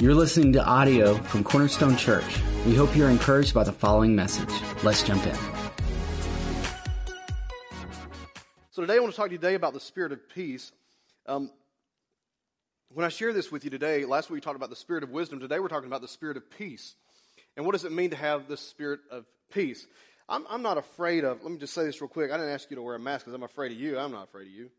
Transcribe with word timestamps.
You're 0.00 0.14
listening 0.14 0.52
to 0.52 0.64
audio 0.64 1.14
from 1.14 1.42
Cornerstone 1.42 1.96
Church. 1.96 2.38
We 2.64 2.76
hope 2.76 2.94
you're 2.94 3.10
encouraged 3.10 3.52
by 3.52 3.64
the 3.64 3.72
following 3.72 4.14
message. 4.14 4.48
Let's 4.84 5.02
jump 5.02 5.26
in. 5.26 5.34
So 8.70 8.82
today 8.82 8.94
I 8.94 9.00
want 9.00 9.12
to 9.12 9.16
talk 9.16 9.26
to 9.26 9.32
you 9.32 9.38
today 9.38 9.54
about 9.54 9.72
the 9.72 9.80
spirit 9.80 10.12
of 10.12 10.20
peace. 10.28 10.70
Um, 11.26 11.50
when 12.94 13.04
I 13.04 13.08
share 13.08 13.32
this 13.32 13.50
with 13.50 13.64
you 13.64 13.70
today, 13.70 14.04
last 14.04 14.30
week 14.30 14.36
we 14.36 14.40
talked 14.40 14.54
about 14.54 14.70
the 14.70 14.76
spirit 14.76 15.02
of 15.02 15.10
wisdom. 15.10 15.40
Today 15.40 15.58
we're 15.58 15.66
talking 15.66 15.88
about 15.88 16.02
the 16.02 16.06
spirit 16.06 16.36
of 16.36 16.48
peace. 16.48 16.94
And 17.56 17.66
what 17.66 17.72
does 17.72 17.84
it 17.84 17.90
mean 17.90 18.10
to 18.10 18.16
have 18.16 18.46
the 18.46 18.56
spirit 18.56 19.00
of 19.10 19.24
peace? 19.52 19.84
I'm, 20.28 20.44
I'm 20.48 20.62
not 20.62 20.78
afraid 20.78 21.24
of, 21.24 21.42
let 21.42 21.50
me 21.50 21.58
just 21.58 21.74
say 21.74 21.84
this 21.84 22.00
real 22.00 22.06
quick. 22.06 22.30
I 22.30 22.36
didn't 22.36 22.52
ask 22.52 22.70
you 22.70 22.76
to 22.76 22.82
wear 22.82 22.94
a 22.94 23.00
mask 23.00 23.24
because 23.24 23.34
I'm 23.34 23.42
afraid 23.42 23.72
of 23.72 23.78
you. 23.78 23.98
I'm 23.98 24.12
not 24.12 24.28
afraid 24.28 24.46
of 24.46 24.52
you. 24.52 24.70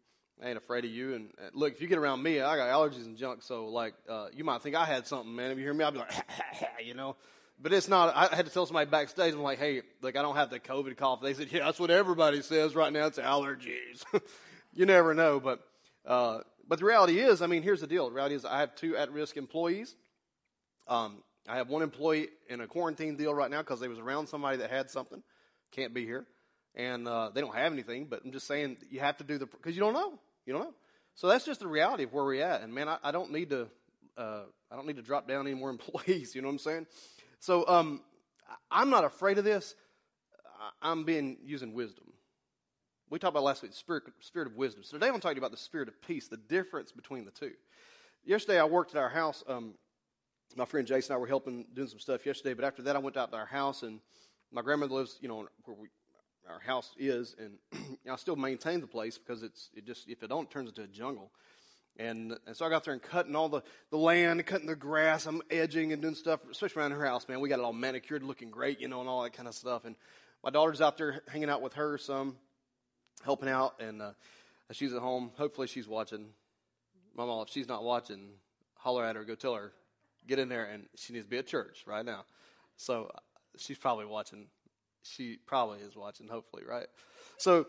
I 0.43 0.49
ain't 0.49 0.57
afraid 0.57 0.85
of 0.85 0.91
you. 0.91 1.15
And 1.15 1.31
uh, 1.37 1.49
look, 1.53 1.73
if 1.73 1.81
you 1.81 1.87
get 1.87 1.97
around 1.97 2.23
me, 2.23 2.41
I 2.41 2.55
got 2.55 2.69
allergies 2.69 3.05
and 3.05 3.17
junk. 3.17 3.43
So 3.43 3.67
like, 3.67 3.93
uh, 4.07 4.27
you 4.33 4.43
might 4.43 4.61
think 4.61 4.75
I 4.75 4.85
had 4.85 5.05
something, 5.05 5.35
man. 5.35 5.51
If 5.51 5.57
you 5.57 5.63
hear 5.63 5.73
me, 5.73 5.83
I'll 5.83 5.91
be 5.91 5.99
like, 5.99 6.13
you 6.83 6.93
know. 6.93 7.15
But 7.61 7.73
it's 7.73 7.89
not. 7.89 8.15
I 8.15 8.33
had 8.33 8.45
to 8.45 8.51
tell 8.51 8.65
somebody 8.65 8.89
backstage. 8.89 9.33
I'm 9.33 9.41
like, 9.41 9.59
hey, 9.59 9.81
like 10.01 10.15
I 10.15 10.21
don't 10.21 10.37
have 10.37 10.49
the 10.49 10.59
COVID 10.61 10.95
cough. 10.95 11.21
They 11.21 11.33
said, 11.33 11.51
yeah, 11.51 11.65
that's 11.65 11.79
what 11.79 11.91
everybody 11.91 12.41
says 12.41 12.73
right 12.73 12.91
now. 12.91 13.07
It's 13.07 13.19
allergies. 13.19 14.05
you 14.73 14.85
never 14.85 15.13
know. 15.13 15.41
But 15.41 15.59
uh, 16.05 16.39
but 16.67 16.79
the 16.79 16.85
reality 16.85 17.19
is, 17.19 17.41
I 17.41 17.47
mean, 17.47 17.61
here's 17.61 17.81
the 17.81 17.87
deal. 17.87 18.07
The 18.07 18.15
reality 18.15 18.35
is, 18.35 18.45
I 18.45 18.61
have 18.61 18.75
two 18.75 18.95
at-risk 18.95 19.35
employees. 19.35 19.95
Um, 20.87 21.23
I 21.49 21.57
have 21.57 21.67
one 21.67 21.81
employee 21.81 22.29
in 22.47 22.61
a 22.61 22.67
quarantine 22.67 23.17
deal 23.17 23.33
right 23.33 23.51
now 23.51 23.59
because 23.59 23.79
they 23.79 23.87
was 23.87 23.99
around 23.99 24.27
somebody 24.27 24.57
that 24.57 24.69
had 24.69 24.89
something, 24.89 25.21
can't 25.71 25.93
be 25.93 26.05
here, 26.05 26.27
and 26.75 27.07
uh, 27.07 27.31
they 27.33 27.41
don't 27.41 27.55
have 27.55 27.73
anything. 27.73 28.05
But 28.05 28.21
I'm 28.23 28.31
just 28.31 28.47
saying, 28.47 28.77
you 28.89 28.99
have 28.99 29.17
to 29.17 29.23
do 29.23 29.37
the 29.37 29.47
because 29.47 29.75
you 29.75 29.81
don't 29.81 29.93
know. 29.93 30.19
You 30.45 30.53
don't 30.53 30.63
know. 30.63 30.73
So 31.15 31.27
that's 31.27 31.45
just 31.45 31.59
the 31.59 31.67
reality 31.67 32.03
of 32.03 32.13
where 32.13 32.23
we're 32.23 32.43
at. 32.43 32.61
And 32.61 32.73
man, 32.73 32.87
I, 32.87 32.97
I 33.03 33.11
don't 33.11 33.31
need 33.31 33.49
to, 33.49 33.67
uh, 34.17 34.43
I 34.71 34.75
don't 34.75 34.87
need 34.87 34.95
to 34.95 35.01
drop 35.01 35.27
down 35.27 35.47
any 35.47 35.55
more 35.55 35.69
employees. 35.77 36.33
You 36.35 36.41
know 36.41 36.47
what 36.47 36.53
I'm 36.53 36.59
saying? 36.59 36.87
So 37.39 37.67
um, 37.67 38.01
I'm 38.71 38.89
not 38.89 39.03
afraid 39.03 39.37
of 39.37 39.43
this. 39.43 39.75
I'm 40.81 41.03
being 41.03 41.37
using 41.43 41.73
wisdom. 41.73 42.05
We 43.09 43.17
talked 43.17 43.31
about 43.31 43.43
last 43.43 43.63
week 43.63 43.73
spirit, 43.73 44.03
spirit 44.19 44.47
of 44.47 44.55
wisdom. 44.55 44.83
So 44.83 44.97
today 44.97 45.07
I'm 45.07 45.19
talking 45.19 45.37
about 45.37 45.51
the 45.51 45.57
spirit 45.57 45.87
of 45.87 46.01
peace, 46.01 46.27
the 46.27 46.37
difference 46.37 46.91
between 46.91 47.25
the 47.25 47.31
two. 47.31 47.53
Yesterday 48.23 48.59
I 48.59 48.65
worked 48.65 48.93
at 48.93 49.01
our 49.01 49.09
house. 49.09 49.43
Um, 49.47 49.73
my 50.55 50.65
friend 50.65 50.85
Jason 50.85 51.13
and 51.13 51.17
I 51.17 51.19
were 51.19 51.27
helping 51.27 51.65
doing 51.73 51.87
some 51.87 51.99
stuff 51.99 52.25
yesterday, 52.25 52.53
but 52.53 52.65
after 52.65 52.81
that 52.83 52.95
I 52.95 52.99
went 52.99 53.17
out 53.17 53.31
to 53.31 53.37
our 53.37 53.45
house 53.45 53.83
and 53.83 53.99
my 54.51 54.61
grandmother 54.61 54.93
lives, 54.93 55.17
you 55.21 55.27
know, 55.27 55.47
where 55.65 55.77
we 55.79 55.89
our 56.49 56.59
house 56.59 56.91
is, 56.97 57.35
and 57.39 57.97
I 58.11 58.15
still 58.15 58.35
maintain 58.35 58.81
the 58.81 58.87
place 58.87 59.17
because 59.17 59.43
it's 59.43 59.69
it 59.75 59.85
just 59.85 60.09
if 60.09 60.23
it 60.23 60.27
don't, 60.27 60.45
it 60.45 60.51
turns 60.51 60.69
into 60.69 60.83
a 60.83 60.87
jungle. 60.87 61.31
And, 61.97 62.37
and 62.47 62.55
so 62.55 62.65
I 62.65 62.69
got 62.69 62.85
there 62.85 62.93
and 62.93 63.01
cutting 63.01 63.35
all 63.35 63.49
the, 63.49 63.61
the 63.91 63.97
land, 63.97 64.45
cutting 64.45 64.67
the 64.67 64.75
grass. 64.75 65.25
I'm 65.25 65.41
edging 65.49 65.91
and 65.91 66.01
doing 66.01 66.15
stuff, 66.15 66.39
especially 66.49 66.81
around 66.81 66.91
her 66.91 67.05
house, 67.05 67.27
man. 67.27 67.41
We 67.41 67.49
got 67.49 67.59
it 67.59 67.65
all 67.65 67.73
manicured, 67.73 68.23
looking 68.23 68.49
great, 68.49 68.79
you 68.79 68.87
know, 68.87 69.01
and 69.01 69.09
all 69.09 69.23
that 69.23 69.33
kind 69.33 69.49
of 69.49 69.53
stuff. 69.53 69.83
And 69.83 69.97
my 70.41 70.49
daughter's 70.49 70.79
out 70.79 70.97
there 70.97 71.21
hanging 71.27 71.49
out 71.49 71.61
with 71.61 71.73
her 71.73 71.97
some, 71.97 72.37
helping 73.25 73.49
out, 73.49 73.81
and 73.81 74.01
uh, 74.01 74.11
she's 74.71 74.93
at 74.93 75.01
home. 75.01 75.31
Hopefully 75.37 75.67
she's 75.67 75.89
watching. 75.89 76.27
Mama, 77.17 77.41
if 77.41 77.49
she's 77.49 77.67
not 77.67 77.83
watching, 77.83 78.29
holler 78.75 79.03
at 79.03 79.17
her, 79.17 79.25
go 79.25 79.35
tell 79.35 79.55
her, 79.55 79.73
get 80.25 80.39
in 80.39 80.47
there, 80.47 80.63
and 80.63 80.85
she 80.95 81.11
needs 81.11 81.25
to 81.25 81.29
be 81.29 81.37
at 81.37 81.47
church 81.47 81.83
right 81.85 82.05
now. 82.05 82.23
So 82.77 83.11
uh, 83.13 83.19
she's 83.57 83.77
probably 83.77 84.05
watching 84.05 84.47
she 85.03 85.37
probably 85.45 85.79
is 85.79 85.95
watching, 85.95 86.27
hopefully, 86.27 86.63
right? 86.67 86.87
So 87.37 87.67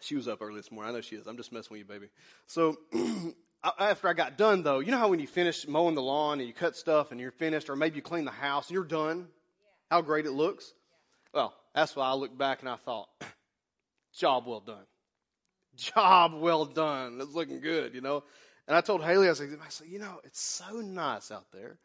she 0.00 0.16
was 0.16 0.28
up 0.28 0.42
early 0.42 0.56
this 0.56 0.70
morning. 0.70 0.92
I 0.92 0.96
know 0.96 1.00
she 1.00 1.16
is. 1.16 1.26
I'm 1.26 1.36
just 1.36 1.52
messing 1.52 1.68
with 1.70 1.80
you, 1.80 1.84
baby. 1.84 2.08
So 2.46 2.76
after 3.78 4.08
I 4.08 4.12
got 4.12 4.36
done, 4.36 4.62
though, 4.62 4.80
you 4.80 4.90
know 4.90 4.98
how 4.98 5.08
when 5.08 5.20
you 5.20 5.26
finish 5.26 5.66
mowing 5.66 5.94
the 5.94 6.02
lawn 6.02 6.40
and 6.40 6.48
you 6.48 6.54
cut 6.54 6.76
stuff 6.76 7.10
and 7.10 7.20
you're 7.20 7.30
finished, 7.30 7.70
or 7.70 7.76
maybe 7.76 7.96
you 7.96 8.02
clean 8.02 8.24
the 8.24 8.30
house 8.30 8.68
and 8.68 8.74
you're 8.74 8.84
done, 8.84 9.18
yeah. 9.18 9.26
how 9.90 10.00
great 10.00 10.26
it 10.26 10.32
looks? 10.32 10.72
Yeah. 11.34 11.40
Well, 11.40 11.54
that's 11.74 11.96
why 11.96 12.08
I 12.08 12.14
looked 12.14 12.36
back 12.36 12.60
and 12.60 12.68
I 12.68 12.76
thought, 12.76 13.08
job 14.14 14.46
well 14.46 14.60
done. 14.60 14.84
Job 15.74 16.34
well 16.34 16.66
done. 16.66 17.18
It's 17.20 17.34
looking 17.34 17.60
good, 17.60 17.94
you 17.94 18.02
know. 18.02 18.24
And 18.68 18.76
I 18.76 18.80
told 18.80 19.02
Haley, 19.02 19.28
I 19.28 19.32
said, 19.32 19.56
I 19.64 19.68
said, 19.68 19.88
you 19.88 19.98
know, 19.98 20.20
it's 20.24 20.40
so 20.40 20.80
nice 20.80 21.30
out 21.30 21.46
there. 21.52 21.78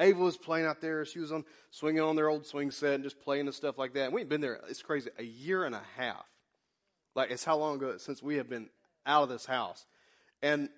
Ava 0.00 0.20
was 0.20 0.36
playing 0.36 0.66
out 0.66 0.80
there. 0.80 1.04
She 1.04 1.20
was 1.20 1.30
on 1.30 1.44
swinging 1.70 2.02
on 2.02 2.16
their 2.16 2.28
old 2.28 2.46
swing 2.46 2.70
set 2.70 2.94
and 2.94 3.04
just 3.04 3.20
playing 3.20 3.46
and 3.46 3.54
stuff 3.54 3.78
like 3.78 3.94
that. 3.94 4.06
And 4.06 4.12
we 4.12 4.22
have 4.22 4.28
been 4.28 4.40
there. 4.40 4.60
It's 4.68 4.82
crazy. 4.82 5.10
A 5.18 5.22
year 5.22 5.64
and 5.64 5.74
a 5.74 5.82
half. 5.96 6.24
Like 7.14 7.30
it's 7.30 7.44
how 7.44 7.56
long 7.56 7.76
ago 7.76 7.96
since 7.98 8.22
we 8.22 8.36
have 8.36 8.48
been 8.48 8.68
out 9.06 9.24
of 9.24 9.28
this 9.28 9.46
house. 9.46 9.86
And 10.42 10.68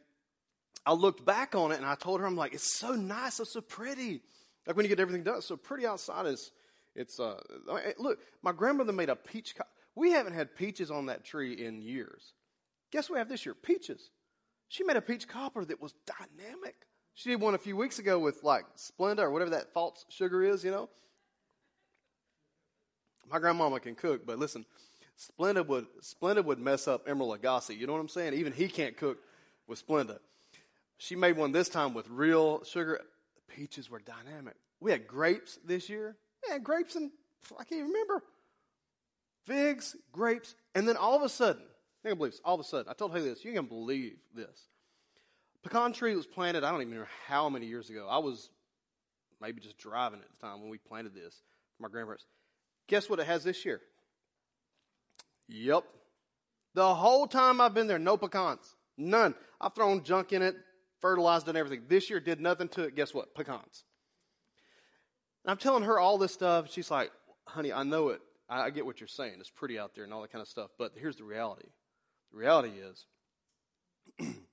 I 0.85 0.93
looked 0.93 1.25
back 1.25 1.55
on 1.55 1.73
it 1.73 1.79
and 1.79 1.87
I 1.87 1.95
told 1.95 2.21
her, 2.21 2.27
I'm 2.27 2.37
like, 2.37 2.55
it's 2.55 2.77
so 2.79 2.95
nice. 2.95 3.41
It's 3.41 3.53
so 3.53 3.61
pretty. 3.61 4.21
Like 4.67 4.77
when 4.77 4.85
you 4.85 4.89
get 4.89 5.01
everything 5.01 5.25
done, 5.25 5.39
it's 5.39 5.47
so 5.47 5.57
pretty 5.57 5.87
outside. 5.87 6.27
It's, 6.27 6.51
it's, 6.95 7.19
uh, 7.19 7.41
look, 7.99 8.19
my 8.43 8.53
grandmother 8.53 8.93
made 8.93 9.09
a 9.09 9.17
peach. 9.17 9.55
Co- 9.57 9.65
we 9.95 10.13
haven't 10.13 10.35
had 10.35 10.55
peaches 10.55 10.91
on 10.91 11.07
that 11.07 11.25
tree 11.25 11.55
in 11.55 11.81
years. 11.81 12.35
Guess 12.93 13.09
what 13.09 13.15
we 13.15 13.19
have 13.19 13.29
this 13.29 13.47
year? 13.47 13.55
Peaches. 13.55 14.11
She 14.69 14.85
made 14.85 14.97
a 14.97 15.01
peach 15.03 15.27
cobbler 15.27 15.65
that 15.65 15.81
was 15.81 15.95
dynamic. 16.07 16.75
She 17.17 17.31
did 17.31 17.41
one 17.41 17.55
a 17.55 17.59
few 17.59 17.77
weeks 17.77 17.99
ago 17.99 18.19
with 18.19 18.45
like 18.45 18.67
Splenda 18.77 19.21
or 19.21 19.31
whatever 19.31 19.53
that 19.53 19.73
false 19.73 20.05
sugar 20.11 20.45
is, 20.45 20.63
you 20.63 20.71
know. 20.71 20.91
My 23.29 23.39
grandmama 23.39 23.81
can 23.81 23.95
cook, 23.95 24.27
but 24.27 24.39
listen, 24.39 24.67
Splenda 25.19 25.67
would 25.67 25.87
Splenda 26.03 26.45
would 26.45 26.59
mess 26.59 26.87
up 26.87 27.07
Emeril 27.07 27.39
Lagasse. 27.39 27.77
You 27.77 27.87
know 27.87 27.95
what 27.95 28.01
I'm 28.01 28.09
saying? 28.09 28.35
Even 28.35 28.53
he 28.53 28.69
can't 28.69 28.99
cook 28.99 29.17
with 29.67 29.85
Splenda. 29.85 30.19
She 30.99 31.17
made 31.17 31.39
one 31.39 31.53
this 31.53 31.71
time 31.71 31.95
with 31.95 32.07
real 32.11 32.63
sugar. 32.65 33.01
The 33.35 33.55
Peaches 33.55 33.91
were 33.91 34.01
dynamic. 34.01 34.57
We 34.81 34.91
had 34.91 35.07
grapes 35.07 35.59
this 35.65 35.89
year. 35.89 36.17
Had 36.51 36.63
grapes 36.63 36.97
and 36.97 37.11
I 37.53 37.65
can't 37.65 37.81
even 37.81 37.93
remember. 37.93 38.23
Figs, 39.47 39.97
grapes, 40.13 40.55
and 40.75 40.87
then 40.87 40.99
all 40.99 41.17
of 41.17 41.23
a 41.23 41.31
sudden, 41.31 41.63
I 41.63 42.09
can't 42.09 42.19
believe 42.19 42.33
this, 42.33 42.43
all 42.45 42.57
of 42.57 42.61
a 42.61 42.65
sudden, 42.65 42.91
I 42.91 42.93
told 42.93 43.13
Haley 43.13 43.31
this, 43.31 43.45
you 43.45 43.55
can 43.55 43.65
believe 43.65 44.19
this. 44.35 44.69
Pecan 45.67 45.93
tree 45.93 46.15
was 46.15 46.27
planted, 46.27 46.63
I 46.63 46.71
don't 46.71 46.81
even 46.81 46.95
know 46.95 47.05
how 47.27 47.49
many 47.49 47.67
years 47.67 47.91
ago. 47.91 48.07
I 48.09 48.19
was 48.19 48.51
maybe 49.41 49.61
just 49.61 49.79
driving 49.79 50.21
at 50.21 50.27
the 50.29 50.47
time 50.47 50.61
when 50.61 50.71
we 50.71 50.79
planted 50.79 51.13
this 51.13 51.43
for 51.77 51.83
my 51.83 51.89
grandparents. 51.89 52.25
Guess 52.87 53.11
what 53.11 53.19
it 53.19 53.27
has 53.27 53.43
this 53.43 53.65
year? 53.65 53.81
Yep. 55.49 55.83
The 56.75 56.95
whole 56.95 57.27
time 57.27 57.61
I've 57.61 57.75
been 57.75 57.89
there, 57.89 57.99
no 57.99 58.17
pecans. 58.17 58.77
None. 58.97 59.35
I've 59.61 59.75
thrown 59.75 60.05
junk 60.05 60.33
in 60.33 60.41
it, 60.41 60.55
fertilized 61.01 61.49
and 61.49 61.59
everything. 61.59 61.83
This 61.89 62.11
year 62.11 62.21
did 62.21 62.41
nothing 62.41 62.69
to 62.69 62.85
it. 62.85 62.95
Guess 62.95 63.13
what? 63.13 63.35
Pecans. 63.35 63.85
And 65.45 65.51
I'm 65.51 65.57
telling 65.57 65.83
her 65.83 65.99
all 65.99 66.17
this 66.17 66.33
stuff. 66.33 66.71
She's 66.71 66.93
like, 66.93 67.11
honey, 67.45 67.73
I 67.73 67.83
know 67.83 68.11
it. 68.11 68.21
I 68.49 68.71
get 68.71 68.87
what 68.87 69.01
you're 69.01 69.09
saying. 69.09 69.35
It's 69.41 69.51
pretty 69.51 69.81
out 69.81 69.97
there 69.97 70.05
and 70.05 70.13
all 70.13 70.23
that 70.23 70.31
kind 70.31 70.43
of 70.43 70.49
stuff. 70.49 70.71
But 70.79 70.93
here's 70.95 71.17
the 71.17 71.25
reality. 71.25 71.67
The 72.31 72.39
reality 72.39 72.71
is 72.79 73.07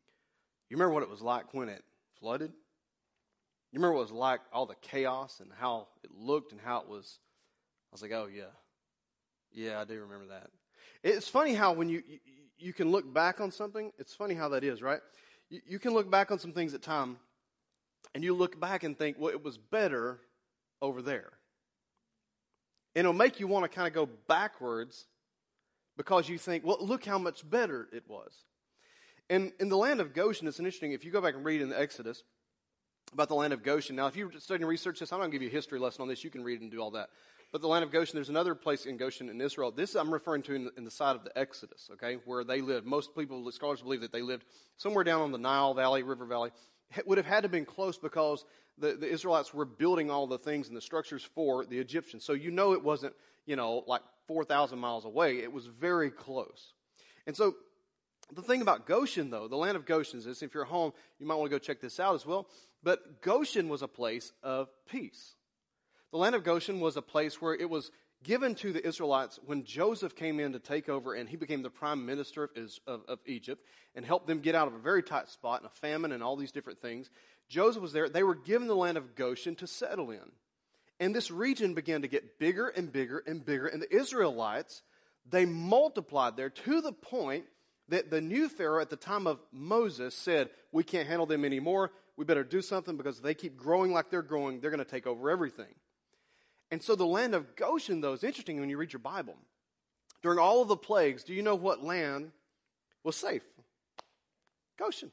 You 0.73 0.77
remember 0.77 0.95
what 0.95 1.03
it 1.03 1.09
was 1.11 1.21
like 1.21 1.53
when 1.53 1.69
it 1.69 1.83
flooded? 2.19 2.51
You 3.71 3.77
remember 3.77 3.93
what 3.93 3.99
it 3.99 4.05
was 4.05 4.11
like, 4.11 4.39
all 4.51 4.65
the 4.65 4.73
chaos 4.81 5.39
and 5.39 5.51
how 5.59 5.87
it 6.03 6.09
looked 6.11 6.51
and 6.51 6.59
how 6.59 6.79
it 6.79 6.89
was? 6.89 7.19
I 7.91 7.93
was 7.93 8.01
like, 8.01 8.11
oh, 8.11 8.25
yeah. 8.25 8.45
Yeah, 9.51 9.79
I 9.79 9.83
do 9.85 10.01
remember 10.01 10.33
that. 10.33 10.47
It's 11.03 11.27
funny 11.27 11.53
how 11.53 11.73
when 11.73 11.89
you, 11.89 12.01
you, 12.07 12.19
you 12.57 12.73
can 12.73 12.89
look 12.89 13.13
back 13.13 13.39
on 13.39 13.51
something, 13.51 13.91
it's 13.99 14.15
funny 14.15 14.33
how 14.33 14.49
that 14.49 14.63
is, 14.63 14.81
right? 14.81 14.99
You, 15.51 15.61
you 15.67 15.77
can 15.77 15.93
look 15.93 16.09
back 16.09 16.31
on 16.31 16.39
some 16.39 16.53
things 16.53 16.73
at 16.73 16.81
time 16.81 17.17
and 18.15 18.23
you 18.23 18.33
look 18.33 18.59
back 18.59 18.83
and 18.83 18.97
think, 18.97 19.17
well, 19.19 19.29
it 19.29 19.43
was 19.43 19.59
better 19.59 20.21
over 20.81 21.03
there. 21.03 21.33
And 22.95 23.01
it'll 23.01 23.13
make 23.13 23.39
you 23.39 23.45
want 23.45 23.63
to 23.63 23.69
kind 23.69 23.87
of 23.87 23.93
go 23.93 24.09
backwards 24.27 25.05
because 25.97 26.27
you 26.27 26.39
think, 26.39 26.65
well, 26.65 26.79
look 26.81 27.05
how 27.05 27.19
much 27.19 27.47
better 27.47 27.87
it 27.93 28.05
was. 28.07 28.33
And 29.29 29.51
in 29.59 29.69
the 29.69 29.77
land 29.77 30.01
of 30.01 30.13
Goshen, 30.13 30.47
it's 30.47 30.59
interesting. 30.59 30.91
If 30.91 31.05
you 31.05 31.11
go 31.11 31.21
back 31.21 31.35
and 31.35 31.45
read 31.45 31.61
in 31.61 31.69
the 31.69 31.79
Exodus 31.79 32.23
about 33.13 33.29
the 33.29 33.35
land 33.35 33.53
of 33.53 33.63
Goshen, 33.63 33.95
now 33.95 34.07
if 34.07 34.15
you're 34.15 34.31
studying 34.39 34.67
research 34.67 34.99
this, 34.99 35.11
I'm 35.11 35.19
not 35.19 35.25
going 35.25 35.31
to 35.31 35.35
give 35.35 35.43
you 35.43 35.49
a 35.49 35.51
history 35.51 35.79
lesson 35.79 36.01
on 36.01 36.07
this. 36.07 36.23
You 36.23 36.29
can 36.29 36.43
read 36.43 36.61
and 36.61 36.69
do 36.69 36.79
all 36.79 36.91
that. 36.91 37.09
But 37.51 37.61
the 37.61 37.67
land 37.67 37.83
of 37.83 37.91
Goshen, 37.91 38.15
there's 38.15 38.29
another 38.29 38.55
place 38.55 38.87
in 38.87 38.97
Goshen 38.97 39.29
in 39.29 39.39
Israel. 39.39 39.71
This 39.71 39.93
I'm 39.93 40.11
referring 40.11 40.41
to 40.43 40.55
in 40.55 40.65
the, 40.65 40.71
in 40.75 40.83
the 40.85 40.91
side 40.91 41.15
of 41.15 41.23
the 41.23 41.37
Exodus, 41.37 41.87
okay, 41.93 42.17
where 42.25 42.43
they 42.43 42.61
lived. 42.61 42.87
Most 42.87 43.15
people, 43.15 43.49
scholars 43.51 43.81
believe 43.81 44.01
that 44.01 44.11
they 44.11 44.23
lived 44.23 44.43
somewhere 44.77 45.03
down 45.03 45.21
on 45.21 45.31
the 45.31 45.37
Nile 45.37 45.75
Valley, 45.75 46.01
River 46.01 46.25
Valley. 46.25 46.49
It 46.97 47.07
would 47.07 47.19
have 47.19 47.27
had 47.27 47.41
to 47.41 47.43
have 47.43 47.51
been 47.51 47.65
close 47.65 47.97
because 47.97 48.43
the, 48.79 48.93
the 48.93 49.07
Israelites 49.07 49.53
were 49.53 49.65
building 49.65 50.09
all 50.09 50.25
the 50.25 50.39
things 50.39 50.67
and 50.67 50.75
the 50.75 50.81
structures 50.81 51.23
for 51.23 51.63
the 51.63 51.77
Egyptians. 51.77 52.25
So 52.25 52.33
you 52.33 52.49
know 52.49 52.73
it 52.73 52.83
wasn't, 52.83 53.13
you 53.45 53.55
know, 53.55 53.83
like 53.85 54.01
4,000 54.27 54.79
miles 54.79 55.05
away. 55.05 55.37
It 55.39 55.53
was 55.53 55.67
very 55.67 56.09
close. 56.09 56.73
And 57.27 57.37
so 57.37 57.53
the 58.35 58.41
thing 58.41 58.61
about 58.61 58.85
Goshen, 58.85 59.29
though, 59.29 59.47
the 59.47 59.55
land 59.55 59.77
of 59.77 59.85
Goshen 59.85 60.19
is 60.19 60.41
if 60.41 60.53
you're 60.53 60.65
home, 60.65 60.93
you 61.19 61.25
might 61.25 61.35
want 61.35 61.49
to 61.49 61.55
go 61.55 61.59
check 61.59 61.81
this 61.81 61.99
out 61.99 62.15
as 62.15 62.25
well. 62.25 62.47
But 62.83 63.21
Goshen 63.21 63.69
was 63.69 63.81
a 63.81 63.87
place 63.87 64.33
of 64.43 64.69
peace. 64.89 65.35
The 66.11 66.17
land 66.17 66.35
of 66.35 66.43
Goshen 66.43 66.79
was 66.79 66.97
a 66.97 67.01
place 67.01 67.41
where 67.41 67.55
it 67.55 67.69
was 67.69 67.91
given 68.23 68.55
to 68.55 68.71
the 68.71 68.85
Israelites 68.85 69.39
when 69.45 69.63
Joseph 69.63 70.15
came 70.15 70.39
in 70.39 70.53
to 70.53 70.59
take 70.59 70.89
over 70.89 71.13
and 71.13 71.27
he 71.27 71.35
became 71.35 71.61
the 71.61 71.69
prime 71.69 72.05
minister 72.05 72.43
of, 72.43 72.51
of, 72.87 73.01
of, 73.07 73.19
Egypt 73.25 73.65
and 73.95 74.05
helped 74.05 74.27
them 74.27 74.39
get 74.39 74.55
out 74.55 74.67
of 74.67 74.73
a 74.73 74.79
very 74.79 75.03
tight 75.03 75.29
spot 75.29 75.61
and 75.61 75.69
a 75.69 75.75
famine 75.81 76.11
and 76.11 76.23
all 76.23 76.35
these 76.35 76.51
different 76.51 76.81
things. 76.81 77.09
Joseph 77.49 77.81
was 77.81 77.93
there. 77.93 78.07
They 78.07 78.23
were 78.23 78.35
given 78.35 78.67
the 78.67 78.75
land 78.75 78.97
of 78.97 79.15
Goshen 79.15 79.55
to 79.55 79.67
settle 79.67 80.11
in. 80.11 80.31
And 80.99 81.13
this 81.13 81.31
region 81.31 81.73
began 81.73 82.03
to 82.03 82.07
get 82.07 82.39
bigger 82.39 82.69
and 82.69 82.91
bigger 82.91 83.21
and 83.25 83.43
bigger. 83.43 83.67
And 83.67 83.81
the 83.81 83.93
Israelites, 83.93 84.83
they 85.29 85.45
multiplied 85.45 86.37
there 86.37 86.49
to 86.49 86.81
the 86.81 86.93
point 86.93 87.45
that 87.89 88.09
the 88.09 88.21
new 88.21 88.49
Pharaoh 88.49 88.81
at 88.81 88.89
the 88.89 88.95
time 88.95 89.27
of 89.27 89.39
Moses 89.51 90.15
said, 90.15 90.49
We 90.71 90.83
can't 90.83 91.07
handle 91.07 91.25
them 91.25 91.45
anymore. 91.45 91.91
We 92.15 92.25
better 92.25 92.43
do 92.43 92.61
something 92.61 92.95
because 92.95 93.21
they 93.21 93.33
keep 93.33 93.57
growing 93.57 93.91
like 93.91 94.09
they're 94.09 94.21
growing, 94.21 94.59
they're 94.59 94.71
going 94.71 94.83
to 94.83 94.89
take 94.89 95.07
over 95.07 95.29
everything. 95.29 95.73
And 96.71 96.81
so 96.81 96.95
the 96.95 97.05
land 97.05 97.35
of 97.35 97.55
Goshen, 97.55 98.01
though, 98.01 98.13
is 98.13 98.23
interesting 98.23 98.59
when 98.59 98.69
you 98.69 98.77
read 98.77 98.93
your 98.93 98.99
Bible. 98.99 99.35
During 100.21 100.39
all 100.39 100.61
of 100.61 100.67
the 100.67 100.77
plagues, 100.77 101.23
do 101.23 101.33
you 101.33 101.41
know 101.41 101.55
what 101.55 101.83
land 101.83 102.31
was 103.03 103.15
safe? 103.15 103.43
Goshen. 104.77 105.11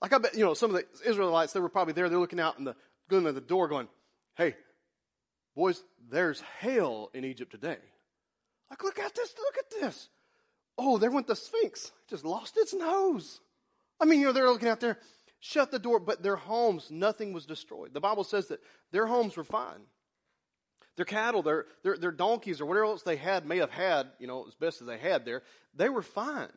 Like 0.00 0.12
I 0.12 0.18
bet, 0.18 0.34
you 0.34 0.44
know, 0.44 0.54
some 0.54 0.74
of 0.74 0.80
the 0.80 1.08
Israelites, 1.08 1.52
they 1.52 1.60
were 1.60 1.68
probably 1.68 1.92
there, 1.92 2.08
they're 2.08 2.18
looking 2.18 2.40
out 2.40 2.58
in 2.58 2.64
the, 2.64 2.76
going 3.08 3.24
to 3.24 3.32
the 3.32 3.40
door 3.40 3.68
going, 3.68 3.88
hey, 4.36 4.54
boys, 5.56 5.82
there's 6.10 6.40
hail 6.60 7.10
in 7.12 7.24
Egypt 7.24 7.50
today. 7.50 7.78
Like, 8.70 8.82
look 8.84 8.98
at 8.98 9.14
this, 9.14 9.34
look 9.38 9.58
at 9.58 9.80
this. 9.80 10.08
Oh, 10.78 10.96
there 10.96 11.10
went 11.10 11.26
the 11.26 11.36
Sphinx. 11.36 11.90
Just 12.08 12.24
lost 12.24 12.56
its 12.56 12.72
nose. 12.72 13.40
I 14.00 14.04
mean, 14.04 14.20
you 14.20 14.26
know, 14.26 14.32
they're 14.32 14.48
looking 14.48 14.68
out 14.68 14.80
there, 14.80 14.98
shut 15.40 15.70
the 15.70 15.78
door, 15.78 15.98
but 15.98 16.22
their 16.22 16.36
homes, 16.36 16.90
nothing 16.90 17.32
was 17.32 17.46
destroyed. 17.46 17.92
The 17.92 18.00
Bible 18.00 18.24
says 18.24 18.46
that 18.46 18.60
their 18.92 19.06
homes 19.06 19.36
were 19.36 19.44
fine. 19.44 19.80
Their 20.96 21.04
cattle, 21.04 21.42
their, 21.42 21.66
their, 21.82 21.96
their 21.96 22.12
donkeys, 22.12 22.60
or 22.60 22.66
whatever 22.66 22.86
else 22.86 23.02
they 23.02 23.16
had, 23.16 23.46
may 23.46 23.58
have 23.58 23.70
had, 23.70 24.08
you 24.18 24.26
know, 24.26 24.44
as 24.46 24.54
best 24.54 24.80
as 24.80 24.86
they 24.86 24.98
had 24.98 25.24
there, 25.24 25.42
they 25.74 25.88
were 25.88 26.02
fine. 26.02 26.52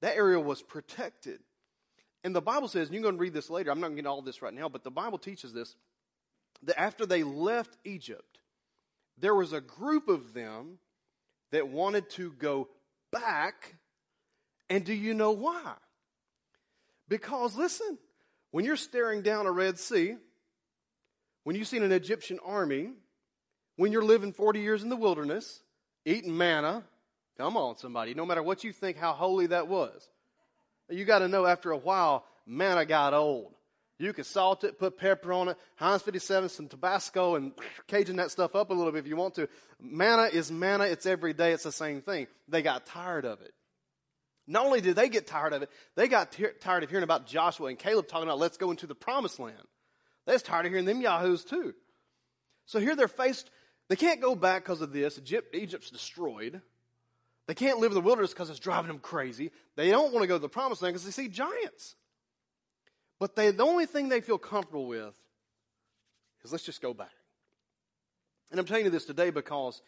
That 0.00 0.16
area 0.16 0.40
was 0.40 0.62
protected. 0.62 1.40
And 2.24 2.34
the 2.34 2.40
Bible 2.42 2.68
says, 2.68 2.88
and 2.88 2.94
you 2.94 3.00
can 3.00 3.04
go 3.04 3.08
and 3.10 3.20
read 3.20 3.34
this 3.34 3.50
later, 3.50 3.70
I'm 3.70 3.80
not 3.80 3.88
going 3.88 3.96
to 3.96 4.02
get 4.02 4.08
all 4.08 4.22
this 4.22 4.42
right 4.42 4.54
now, 4.54 4.68
but 4.68 4.84
the 4.84 4.90
Bible 4.90 5.18
teaches 5.18 5.52
this, 5.52 5.76
that 6.62 6.80
after 6.80 7.06
they 7.06 7.22
left 7.22 7.76
Egypt, 7.84 8.38
there 9.18 9.34
was 9.34 9.52
a 9.52 9.60
group 9.60 10.08
of 10.08 10.32
them 10.34 10.78
that 11.50 11.68
wanted 11.68 12.10
to 12.10 12.32
go 12.32 12.68
back. 13.12 13.74
And 14.70 14.84
do 14.84 14.92
you 14.92 15.14
know 15.14 15.32
why? 15.32 15.74
Because 17.08 17.56
listen, 17.56 17.98
when 18.50 18.64
you're 18.64 18.76
staring 18.76 19.22
down 19.22 19.46
a 19.46 19.52
Red 19.52 19.78
Sea, 19.78 20.16
when 21.44 21.56
you've 21.56 21.68
seen 21.68 21.82
an 21.82 21.92
Egyptian 21.92 22.38
army, 22.44 22.90
when 23.76 23.92
you're 23.92 24.02
living 24.04 24.32
40 24.32 24.60
years 24.60 24.82
in 24.82 24.88
the 24.88 24.96
wilderness, 24.96 25.60
eating 26.04 26.36
manna, 26.36 26.84
come 27.38 27.56
on, 27.56 27.76
somebody, 27.76 28.14
no 28.14 28.26
matter 28.26 28.42
what 28.42 28.64
you 28.64 28.72
think 28.72 28.98
how 28.98 29.12
holy 29.12 29.46
that 29.46 29.68
was, 29.68 30.08
you 30.90 31.04
got 31.04 31.20
to 31.20 31.28
know 31.28 31.46
after 31.46 31.70
a 31.70 31.76
while, 31.76 32.24
manna 32.46 32.84
got 32.84 33.14
old. 33.14 33.54
You 33.98 34.12
could 34.12 34.26
salt 34.26 34.62
it, 34.62 34.78
put 34.78 34.96
pepper 34.96 35.32
on 35.32 35.48
it, 35.48 35.56
Heinz 35.74 36.02
57, 36.02 36.50
some 36.50 36.68
Tabasco, 36.68 37.34
and 37.34 37.52
Cajun 37.88 38.16
that 38.16 38.30
stuff 38.30 38.54
up 38.54 38.70
a 38.70 38.74
little 38.74 38.92
bit 38.92 39.00
if 39.00 39.06
you 39.06 39.16
want 39.16 39.34
to. 39.34 39.48
Manna 39.80 40.24
is 40.24 40.52
manna. 40.52 40.84
It's 40.84 41.06
every 41.06 41.32
day. 41.32 41.52
It's 41.52 41.64
the 41.64 41.72
same 41.72 42.00
thing. 42.00 42.28
They 42.48 42.62
got 42.62 42.86
tired 42.86 43.24
of 43.24 43.40
it. 43.40 43.52
Not 44.46 44.64
only 44.64 44.80
did 44.80 44.96
they 44.96 45.08
get 45.08 45.26
tired 45.26 45.52
of 45.52 45.62
it, 45.62 45.70
they 45.94 46.08
got 46.08 46.32
t- 46.32 46.46
tired 46.60 46.82
of 46.82 46.90
hearing 46.90 47.04
about 47.04 47.26
Joshua 47.26 47.66
and 47.66 47.78
Caleb 47.78 48.08
talking 48.08 48.28
about 48.28 48.38
let's 48.38 48.56
go 48.56 48.70
into 48.70 48.86
the 48.86 48.94
promised 48.94 49.38
land. 49.38 49.56
They 50.26 50.32
was 50.32 50.42
tired 50.42 50.64
of 50.64 50.72
hearing 50.72 50.86
them 50.86 51.02
yahoos 51.02 51.44
too. 51.44 51.74
So 52.64 52.78
here 52.78 52.96
they're 52.96 53.08
faced, 53.08 53.50
they 53.88 53.96
can't 53.96 54.20
go 54.20 54.34
back 54.34 54.64
because 54.64 54.80
of 54.80 54.92
this. 54.92 55.18
Egypt, 55.18 55.54
Egypt's 55.54 55.90
destroyed. 55.90 56.62
They 57.46 57.54
can't 57.54 57.78
live 57.78 57.92
in 57.92 57.94
the 57.94 58.02
wilderness 58.02 58.32
because 58.32 58.50
it's 58.50 58.58
driving 58.58 58.88
them 58.88 58.98
crazy. 58.98 59.50
They 59.76 59.90
don't 59.90 60.12
want 60.12 60.22
to 60.22 60.28
go 60.28 60.36
to 60.36 60.42
the 60.42 60.48
promised 60.48 60.82
land 60.82 60.94
because 60.94 61.04
they 61.04 61.22
see 61.22 61.28
giants. 61.28 61.96
But 63.18 63.34
they, 63.34 63.50
the 63.50 63.64
only 63.64 63.86
thing 63.86 64.08
they 64.08 64.20
feel 64.20 64.38
comfortable 64.38 64.86
with 64.86 65.14
is 66.44 66.52
let's 66.52 66.64
just 66.64 66.80
go 66.80 66.94
back. 66.94 67.10
And 68.50 68.58
I'm 68.58 68.66
telling 68.66 68.84
you 68.84 68.90
this 68.90 69.04
today 69.04 69.30
because 69.30 69.82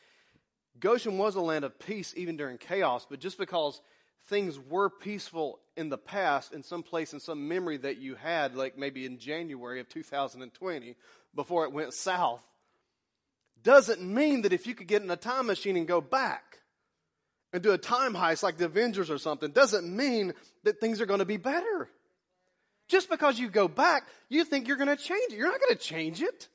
Goshen 0.79 1.19
was 1.19 1.37
a 1.37 1.41
land 1.41 1.65
of 1.65 1.79
peace 1.79 2.13
even 2.17 2.37
during 2.37 2.59
chaos, 2.59 3.07
but 3.09 3.21
just 3.21 3.39
because 3.39 3.81
things 4.27 4.59
were 4.59 4.91
peaceful 4.91 5.61
in 5.77 5.89
the 5.89 5.99
past 5.99 6.53
in 6.53 6.63
some 6.63 6.83
place 6.83 7.13
in 7.13 7.21
some 7.21 7.49
memory 7.49 7.79
that 7.79 7.99
you 7.99 8.15
had, 8.17 8.55
like 8.55 8.77
maybe 8.77 9.07
in 9.07 9.19
January 9.19 9.81
of 9.81 9.89
2020 9.89 10.97
before 11.35 11.65
it 11.65 11.73
went 11.73 11.95
south, 11.95 12.43
doesn't 13.63 14.03
mean 14.03 14.43
that 14.43 14.53
if 14.53 14.67
you 14.67 14.75
could 14.75 14.87
get 14.87 15.03
in 15.03 15.11
a 15.11 15.17
time 15.17 15.47
machine 15.47 15.77
and 15.77 15.87
go 15.87 16.01
back 16.01 16.59
and 17.53 17.63
do 17.63 17.73
a 17.73 17.79
time 17.79 18.15
heist 18.15 18.43
like 18.43 18.57
the 18.57 18.67
Avengers 18.67 19.11
or 19.11 19.19
something, 19.19 19.51
doesn't 19.51 19.85
mean 19.95 20.33
that 20.65 20.81
things 20.81 21.01
are 21.01 21.07
going 21.07 21.19
to 21.19 21.27
be 21.27 21.37
better. 21.37 21.91
Just 22.91 23.09
because 23.09 23.39
you 23.39 23.49
go 23.49 23.69
back, 23.69 24.09
you 24.29 24.45
think 24.45 24.67
you're 24.67 24.77
going 24.77 24.89
to 24.89 25.03
change 25.03 25.33
it. 25.33 25.37
You're 25.37 25.51
not 25.51 25.61
going 25.61 25.77
to 25.77 25.83
change 25.83 26.21
it. 26.23 26.49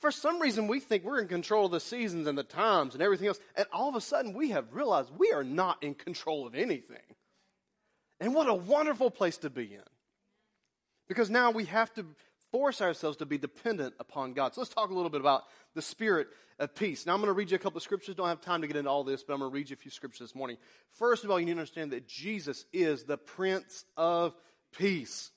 For 0.00 0.10
some 0.10 0.40
reason, 0.40 0.66
we 0.66 0.80
think 0.80 1.04
we're 1.04 1.20
in 1.20 1.28
control 1.28 1.66
of 1.66 1.72
the 1.72 1.80
seasons 1.80 2.26
and 2.26 2.36
the 2.36 2.42
times 2.42 2.94
and 2.94 3.02
everything 3.02 3.28
else. 3.28 3.38
And 3.54 3.64
all 3.72 3.88
of 3.88 3.94
a 3.94 4.00
sudden, 4.00 4.34
we 4.34 4.50
have 4.50 4.74
realized 4.74 5.10
we 5.16 5.30
are 5.30 5.44
not 5.44 5.82
in 5.84 5.94
control 5.94 6.48
of 6.48 6.56
anything. 6.56 6.98
And 8.18 8.34
what 8.34 8.48
a 8.48 8.54
wonderful 8.54 9.08
place 9.08 9.38
to 9.38 9.50
be 9.50 9.72
in. 9.72 9.82
Because 11.08 11.30
now 11.30 11.52
we 11.52 11.66
have 11.66 11.94
to 11.94 12.04
force 12.50 12.82
ourselves 12.82 13.18
to 13.18 13.26
be 13.26 13.38
dependent 13.38 13.94
upon 14.00 14.32
God. 14.32 14.52
So 14.52 14.62
let's 14.62 14.74
talk 14.74 14.90
a 14.90 14.94
little 14.94 15.10
bit 15.10 15.20
about 15.20 15.44
the 15.74 15.82
spirit 15.82 16.26
of 16.58 16.74
peace. 16.74 17.06
Now 17.06 17.14
I'm 17.14 17.20
going 17.20 17.28
to 17.28 17.34
read 17.34 17.52
you 17.52 17.56
a 17.56 17.60
couple 17.60 17.76
of 17.76 17.84
scriptures. 17.84 18.16
Don't 18.16 18.26
have 18.26 18.40
time 18.40 18.62
to 18.62 18.66
get 18.66 18.76
into 18.76 18.90
all 18.90 19.04
this, 19.04 19.22
but 19.22 19.34
I'm 19.34 19.38
going 19.38 19.52
to 19.52 19.54
read 19.54 19.70
you 19.70 19.74
a 19.74 19.82
few 19.82 19.92
scriptures 19.92 20.26
this 20.26 20.34
morning. 20.34 20.56
First 20.90 21.22
of 21.22 21.30
all, 21.30 21.38
you 21.38 21.46
need 21.46 21.52
to 21.52 21.60
understand 21.60 21.92
that 21.92 22.08
Jesus 22.08 22.64
is 22.72 23.04
the 23.04 23.16
Prince 23.16 23.84
of 23.96 24.34
Peace. 24.76 25.30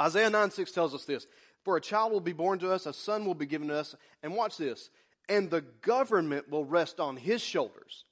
Isaiah 0.00 0.30
9 0.30 0.50
6 0.50 0.72
tells 0.72 0.94
us 0.94 1.04
this 1.04 1.26
For 1.64 1.76
a 1.76 1.80
child 1.80 2.12
will 2.12 2.20
be 2.20 2.32
born 2.32 2.58
to 2.60 2.72
us, 2.72 2.86
a 2.86 2.92
son 2.92 3.24
will 3.24 3.34
be 3.34 3.46
given 3.46 3.68
to 3.68 3.76
us. 3.76 3.94
And 4.22 4.34
watch 4.34 4.56
this. 4.56 4.90
And 5.28 5.50
the 5.50 5.62
government 5.62 6.50
will 6.50 6.64
rest 6.64 7.00
on 7.00 7.16
his 7.16 7.40
shoulders. 7.40 8.04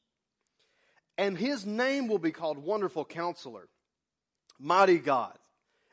And 1.18 1.36
his 1.36 1.66
name 1.66 2.08
will 2.08 2.18
be 2.18 2.32
called 2.32 2.56
Wonderful 2.56 3.04
Counselor, 3.04 3.68
Mighty 4.58 4.98
God, 4.98 5.36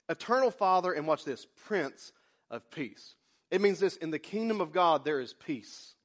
Eternal 0.07 0.49
Father, 0.49 0.93
and 0.93 1.05
watch 1.05 1.25
this, 1.25 1.45
Prince 1.65 2.13
of 2.49 2.71
Peace. 2.71 3.15
It 3.51 3.59
means 3.59 3.79
this 3.79 3.97
in 3.97 4.11
the 4.11 4.19
kingdom 4.19 4.61
of 4.61 4.71
God, 4.71 5.03
there 5.03 5.19
is 5.19 5.33
peace. 5.33 5.95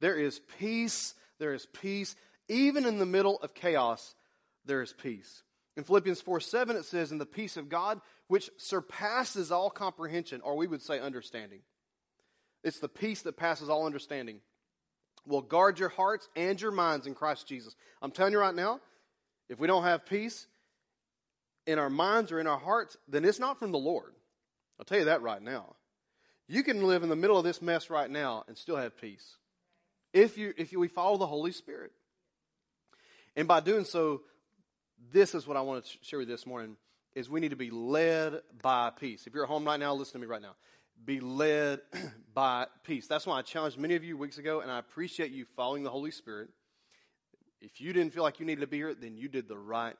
There 0.00 0.16
is 0.16 0.40
peace. 0.58 1.14
There 1.38 1.54
is 1.54 1.66
peace. 1.66 2.16
Even 2.48 2.86
in 2.86 2.98
the 2.98 3.06
middle 3.06 3.38
of 3.38 3.54
chaos, 3.54 4.14
there 4.64 4.82
is 4.82 4.92
peace. 4.92 5.42
In 5.76 5.84
Philippians 5.84 6.20
4 6.20 6.40
7, 6.40 6.76
it 6.76 6.84
says, 6.84 7.10
In 7.10 7.18
the 7.18 7.26
peace 7.26 7.56
of 7.56 7.68
God, 7.68 8.00
which 8.28 8.50
surpasses 8.56 9.50
all 9.50 9.70
comprehension, 9.70 10.40
or 10.40 10.56
we 10.56 10.66
would 10.66 10.82
say 10.82 11.00
understanding. 11.00 11.60
It's 12.62 12.78
the 12.78 12.88
peace 12.88 13.22
that 13.22 13.36
passes 13.36 13.68
all 13.68 13.86
understanding. 13.86 14.40
Will 15.26 15.42
guard 15.42 15.78
your 15.78 15.88
hearts 15.88 16.28
and 16.36 16.60
your 16.60 16.70
minds 16.70 17.06
in 17.06 17.14
Christ 17.14 17.46
Jesus. 17.46 17.74
I'm 18.00 18.10
telling 18.10 18.32
you 18.32 18.38
right 18.38 18.54
now, 18.54 18.80
if 19.48 19.58
we 19.58 19.66
don't 19.66 19.84
have 19.84 20.06
peace 20.06 20.46
in 21.66 21.78
our 21.78 21.90
minds 21.90 22.30
or 22.30 22.40
in 22.40 22.46
our 22.46 22.58
hearts, 22.58 22.96
then 23.08 23.24
it's 23.24 23.38
not 23.38 23.58
from 23.58 23.72
the 23.72 23.78
Lord. 23.78 24.14
I'll 24.78 24.84
tell 24.84 24.98
you 24.98 25.06
that 25.06 25.22
right 25.22 25.42
now. 25.42 25.76
You 26.46 26.62
can 26.62 26.86
live 26.86 27.02
in 27.02 27.08
the 27.08 27.16
middle 27.16 27.38
of 27.38 27.44
this 27.44 27.62
mess 27.62 27.88
right 27.88 28.10
now 28.10 28.44
and 28.48 28.56
still 28.56 28.76
have 28.76 29.00
peace. 29.00 29.36
If 30.12 30.36
you 30.36 30.52
if 30.56 30.72
you, 30.72 30.78
we 30.78 30.88
follow 30.88 31.16
the 31.16 31.26
Holy 31.26 31.52
Spirit. 31.52 31.92
And 33.36 33.48
by 33.48 33.60
doing 33.60 33.84
so, 33.84 34.22
this 35.12 35.34
is 35.34 35.46
what 35.46 35.56
I 35.56 35.60
want 35.60 35.84
to 35.84 35.98
share 36.02 36.18
with 36.18 36.28
you 36.28 36.34
this 36.34 36.46
morning 36.46 36.76
is 37.14 37.30
we 37.30 37.40
need 37.40 37.50
to 37.50 37.56
be 37.56 37.70
led 37.70 38.40
by 38.62 38.90
peace. 38.90 39.26
If 39.26 39.34
you're 39.34 39.44
at 39.44 39.48
home 39.48 39.64
right 39.64 39.78
now, 39.78 39.94
listen 39.94 40.14
to 40.14 40.18
me 40.18 40.26
right 40.26 40.42
now. 40.42 40.56
Be 41.04 41.20
led 41.20 41.80
by 42.34 42.66
peace. 42.82 43.06
That's 43.06 43.26
why 43.26 43.38
I 43.38 43.42
challenged 43.42 43.78
many 43.78 43.94
of 43.94 44.04
you 44.04 44.16
weeks 44.16 44.38
ago, 44.38 44.60
and 44.60 44.70
I 44.70 44.78
appreciate 44.78 45.30
you 45.30 45.44
following 45.56 45.82
the 45.82 45.90
Holy 45.90 46.10
Spirit. 46.10 46.48
If 47.60 47.80
you 47.80 47.92
didn't 47.92 48.12
feel 48.12 48.22
like 48.22 48.40
you 48.40 48.46
needed 48.46 48.60
to 48.62 48.66
be 48.66 48.78
here, 48.78 48.94
then 48.94 49.16
you 49.16 49.28
did 49.28 49.48
the 49.48 49.56
right 49.56 49.96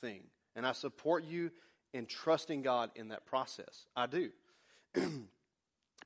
thing. 0.00 0.24
And 0.54 0.66
I 0.66 0.72
support 0.72 1.24
you 1.24 1.50
in 1.92 2.06
trusting 2.06 2.62
God 2.62 2.90
in 2.94 3.08
that 3.08 3.26
process. 3.26 3.86
I 3.94 4.06
do. 4.06 4.30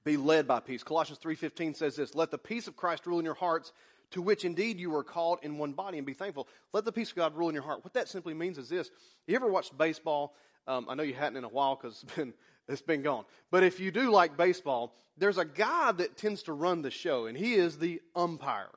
be 0.04 0.16
led 0.16 0.46
by 0.46 0.60
peace. 0.60 0.82
Colossians 0.82 1.18
3:15 1.18 1.74
says 1.74 1.96
this, 1.96 2.14
"Let 2.14 2.30
the 2.30 2.38
peace 2.38 2.66
of 2.66 2.76
Christ 2.76 3.06
rule 3.06 3.18
in 3.18 3.24
your 3.24 3.34
hearts, 3.34 3.72
to 4.12 4.22
which 4.22 4.44
indeed 4.44 4.78
you 4.78 4.90
were 4.90 5.04
called 5.04 5.38
in 5.42 5.58
one 5.58 5.72
body 5.72 5.98
and 5.98 6.06
be 6.06 6.14
thankful. 6.14 6.48
Let 6.72 6.84
the 6.84 6.92
peace 6.92 7.10
of 7.10 7.16
God 7.16 7.36
rule 7.36 7.48
in 7.48 7.54
your 7.54 7.64
heart. 7.64 7.84
What 7.84 7.94
that 7.94 8.08
simply 8.08 8.34
means 8.34 8.58
is 8.58 8.68
this. 8.68 8.90
You 9.26 9.36
ever 9.36 9.46
watched 9.46 9.76
baseball? 9.76 10.34
Um, 10.66 10.86
I 10.88 10.94
know 10.94 11.02
you 11.02 11.14
hadn't 11.14 11.36
in 11.36 11.44
a 11.44 11.48
while 11.48 11.76
because 11.76 12.02
it's 12.02 12.14
been, 12.14 12.34
it's 12.68 12.82
been 12.82 13.02
gone. 13.02 13.24
But 13.50 13.62
if 13.62 13.80
you 13.80 13.90
do 13.90 14.10
like 14.10 14.36
baseball, 14.36 14.94
there's 15.16 15.38
a 15.38 15.44
guy 15.44 15.92
that 15.92 16.16
tends 16.16 16.44
to 16.44 16.52
run 16.52 16.82
the 16.82 16.90
show, 16.90 17.26
and 17.26 17.36
he 17.36 17.54
is 17.54 17.78
the 17.78 18.00
umpire. 18.14 18.70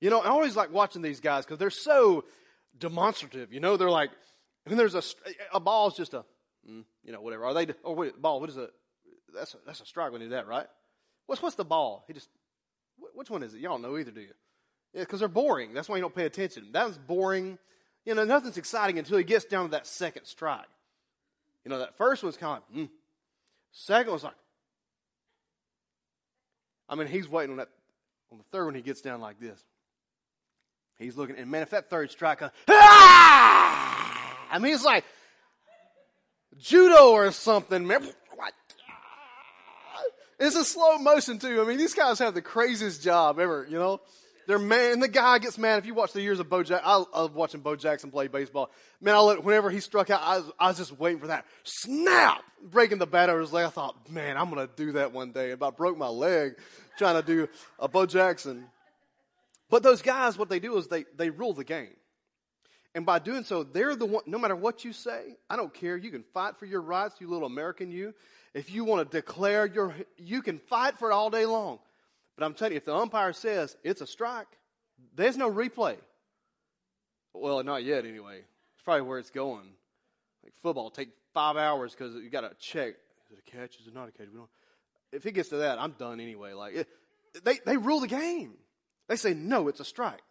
You 0.00 0.10
know, 0.10 0.20
I 0.20 0.28
always 0.28 0.56
like 0.56 0.72
watching 0.72 1.02
these 1.02 1.20
guys 1.20 1.44
because 1.44 1.58
they're 1.58 1.70
so 1.70 2.24
demonstrative. 2.78 3.52
You 3.52 3.60
know, 3.60 3.76
they're 3.76 3.90
like, 3.90 4.10
when 4.64 4.76
there's 4.76 4.94
a, 4.94 5.02
a 5.52 5.60
ball 5.60 5.88
is 5.88 5.94
just 5.94 6.14
a, 6.14 6.24
mm, 6.68 6.84
you 7.04 7.12
know, 7.12 7.20
whatever. 7.20 7.44
Are 7.44 7.54
they, 7.54 7.66
oh, 7.84 7.92
wait, 7.92 8.20
ball, 8.20 8.40
what 8.40 8.50
is 8.50 8.56
it? 8.56 8.70
That's 9.34 9.54
a, 9.54 9.58
that's 9.66 9.80
a 9.80 9.86
strike 9.86 10.12
when 10.12 10.20
you 10.20 10.28
do 10.28 10.34
that, 10.34 10.46
right? 10.46 10.66
What's, 11.26 11.42
what's 11.42 11.56
the 11.56 11.64
ball? 11.64 12.04
He 12.06 12.12
just 12.12 12.28
Which 13.14 13.30
one 13.30 13.42
is 13.42 13.54
it? 13.54 13.60
Y'all 13.60 13.78
know 13.78 13.96
either, 13.98 14.10
do 14.10 14.20
you? 14.20 14.32
Yeah, 14.92 15.00
because 15.00 15.20
they're 15.20 15.28
boring. 15.28 15.74
That's 15.74 15.88
why 15.88 15.96
you 15.96 16.02
don't 16.02 16.14
pay 16.14 16.26
attention. 16.26 16.68
That 16.72 16.86
was 16.86 16.98
boring. 16.98 17.58
You 18.04 18.14
know, 18.14 18.24
nothing's 18.24 18.58
exciting 18.58 18.98
until 18.98 19.18
he 19.18 19.24
gets 19.24 19.44
down 19.44 19.66
to 19.66 19.70
that 19.72 19.86
second 19.86 20.26
strike. 20.26 20.66
You 21.64 21.70
know, 21.70 21.78
that 21.78 21.96
first 21.96 22.22
one's 22.22 22.36
kind 22.36 22.62
of, 22.70 22.76
mm. 22.76 22.88
Second 23.72 24.10
one's 24.10 24.24
like, 24.24 24.34
I 26.88 26.94
mean, 26.94 27.08
he's 27.08 27.28
waiting 27.28 27.52
on 27.52 27.56
that. 27.56 27.70
On 28.30 28.38
the 28.38 28.44
third 28.52 28.66
one, 28.66 28.74
he 28.74 28.82
gets 28.82 29.00
down 29.00 29.20
like 29.20 29.40
this. 29.40 29.60
He's 30.98 31.16
looking, 31.16 31.36
and 31.36 31.50
man, 31.50 31.62
if 31.62 31.70
that 31.70 31.90
third 31.90 32.10
strike 32.10 32.38
comes, 32.38 32.52
ah! 32.68 34.46
I 34.50 34.58
mean, 34.58 34.74
it's 34.74 34.84
like 34.84 35.04
judo 36.58 37.10
or 37.10 37.32
something, 37.32 37.86
man. 37.86 38.08
It's 40.38 40.56
a 40.56 40.64
slow 40.64 40.98
motion 40.98 41.38
too. 41.38 41.60
I 41.60 41.64
mean, 41.64 41.78
these 41.78 41.94
guys 41.94 42.18
have 42.18 42.34
the 42.34 42.42
craziest 42.42 43.02
job 43.02 43.38
ever, 43.38 43.66
you 43.68 43.78
know? 43.78 44.00
They're 44.46 44.58
man, 44.58 45.00
the 45.00 45.08
guy 45.08 45.38
gets 45.38 45.56
mad. 45.56 45.78
If 45.78 45.86
you 45.86 45.94
watch 45.94 46.12
the 46.12 46.20
years 46.20 46.38
of 46.38 46.50
Bo 46.50 46.62
Jackson, 46.62 46.86
I 46.86 46.96
love 46.96 47.34
watching 47.34 47.60
Bo 47.60 47.76
Jackson 47.76 48.10
play 48.10 48.28
baseball. 48.28 48.70
Man, 49.00 49.14
I 49.14 49.18
let, 49.20 49.42
whenever 49.42 49.70
he 49.70 49.80
struck 49.80 50.10
out, 50.10 50.20
I 50.22 50.38
was, 50.38 50.52
I 50.58 50.68
was 50.68 50.76
just 50.76 50.98
waiting 50.98 51.20
for 51.20 51.28
that 51.28 51.46
snap, 51.62 52.42
breaking 52.62 52.98
the 52.98 53.06
bat 53.06 53.30
over 53.30 53.40
his 53.40 53.52
leg. 53.52 53.66
I 53.66 53.70
thought, 53.70 54.10
man, 54.10 54.36
I'm 54.36 54.50
to 54.54 54.68
do 54.76 54.92
that 54.92 55.12
one 55.12 55.32
day. 55.32 55.52
About 55.52 55.76
broke 55.76 55.96
my 55.96 56.08
leg 56.08 56.56
trying 56.98 57.20
to 57.20 57.26
do 57.26 57.48
a 57.78 57.88
Bo 57.88 58.04
Jackson. 58.06 58.66
But 59.70 59.82
those 59.82 60.02
guys, 60.02 60.36
what 60.36 60.50
they 60.50 60.60
do 60.60 60.76
is 60.76 60.88
they, 60.88 61.04
they 61.16 61.30
rule 61.30 61.54
the 61.54 61.64
game. 61.64 61.96
And 62.94 63.04
by 63.04 63.18
doing 63.18 63.42
so, 63.42 63.64
they're 63.64 63.96
the 63.96 64.06
one, 64.06 64.22
no 64.26 64.38
matter 64.38 64.54
what 64.54 64.84
you 64.84 64.92
say, 64.92 65.36
I 65.50 65.56
don't 65.56 65.74
care. 65.74 65.96
You 65.96 66.10
can 66.10 66.22
fight 66.32 66.58
for 66.58 66.66
your 66.66 66.80
rights, 66.80 67.16
you 67.18 67.28
little 67.28 67.46
American 67.46 67.90
you. 67.90 68.14
If 68.54 68.72
you 68.72 68.84
want 68.84 69.10
to 69.10 69.16
declare 69.16 69.66
your, 69.66 69.94
you 70.16 70.40
can 70.40 70.58
fight 70.58 70.98
for 70.98 71.10
it 71.10 71.14
all 71.14 71.28
day 71.28 71.44
long. 71.44 71.80
But 72.36 72.44
I'm 72.44 72.54
telling 72.54 72.72
you, 72.72 72.78
if 72.78 72.84
the 72.84 72.94
umpire 72.94 73.32
says 73.32 73.76
it's 73.82 74.00
a 74.00 74.06
strike, 74.06 74.46
there's 75.14 75.36
no 75.36 75.50
replay. 75.50 75.96
Well, 77.32 77.62
not 77.64 77.82
yet 77.82 78.04
anyway. 78.06 78.38
It's 78.38 78.82
probably 78.84 79.02
where 79.02 79.18
it's 79.18 79.30
going. 79.30 79.68
Like 80.42 80.52
football, 80.62 80.90
take 80.90 81.08
five 81.32 81.56
hours 81.56 81.94
because 81.94 82.14
you 82.14 82.30
got 82.30 82.42
to 82.42 82.52
check. 82.60 82.94
Is 83.26 83.32
it 83.32 83.38
a 83.46 83.50
catch? 83.50 83.80
Is 83.80 83.88
it 83.88 83.94
not 83.94 84.08
a 84.08 84.12
catch? 84.12 84.28
We 84.30 84.38
don't. 84.38 84.50
If 85.12 85.26
it 85.26 85.32
gets 85.32 85.48
to 85.50 85.58
that, 85.58 85.78
I'm 85.78 85.92
done 85.92 86.20
anyway. 86.20 86.52
Like 86.52 86.74
it, 86.74 86.88
they 87.44 87.58
they 87.66 87.76
rule 87.76 88.00
the 88.00 88.08
game. 88.08 88.54
They 89.08 89.16
say 89.16 89.34
no, 89.34 89.68
it's 89.68 89.80
a 89.80 89.84
strike. 89.84 90.22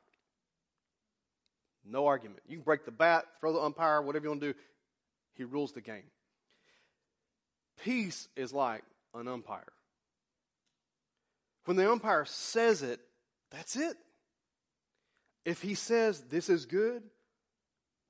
No 1.86 2.08
argument. 2.08 2.40
You 2.48 2.58
can 2.58 2.64
break 2.64 2.86
the 2.86 2.92
bat, 2.92 3.26
throw 3.40 3.54
the 3.54 3.60
umpire, 3.60 4.02
whatever 4.02 4.26
you 4.26 4.30
want 4.30 4.42
to 4.42 4.54
do. 4.54 4.60
He 5.34 5.44
rules 5.44 5.74
the 5.74 5.82
game. 5.82 6.04
Peace 7.82 8.28
is 8.36 8.54
like 8.54 8.84
an 9.14 9.28
umpire. 9.28 9.72
When 11.66 11.78
the 11.78 11.90
umpire 11.90 12.26
says 12.26 12.82
it, 12.82 13.00
that's 13.52 13.76
it. 13.76 13.96
If 15.46 15.62
he 15.62 15.76
says 15.76 16.22
this 16.30 16.50
is 16.50 16.66
good, 16.66 17.04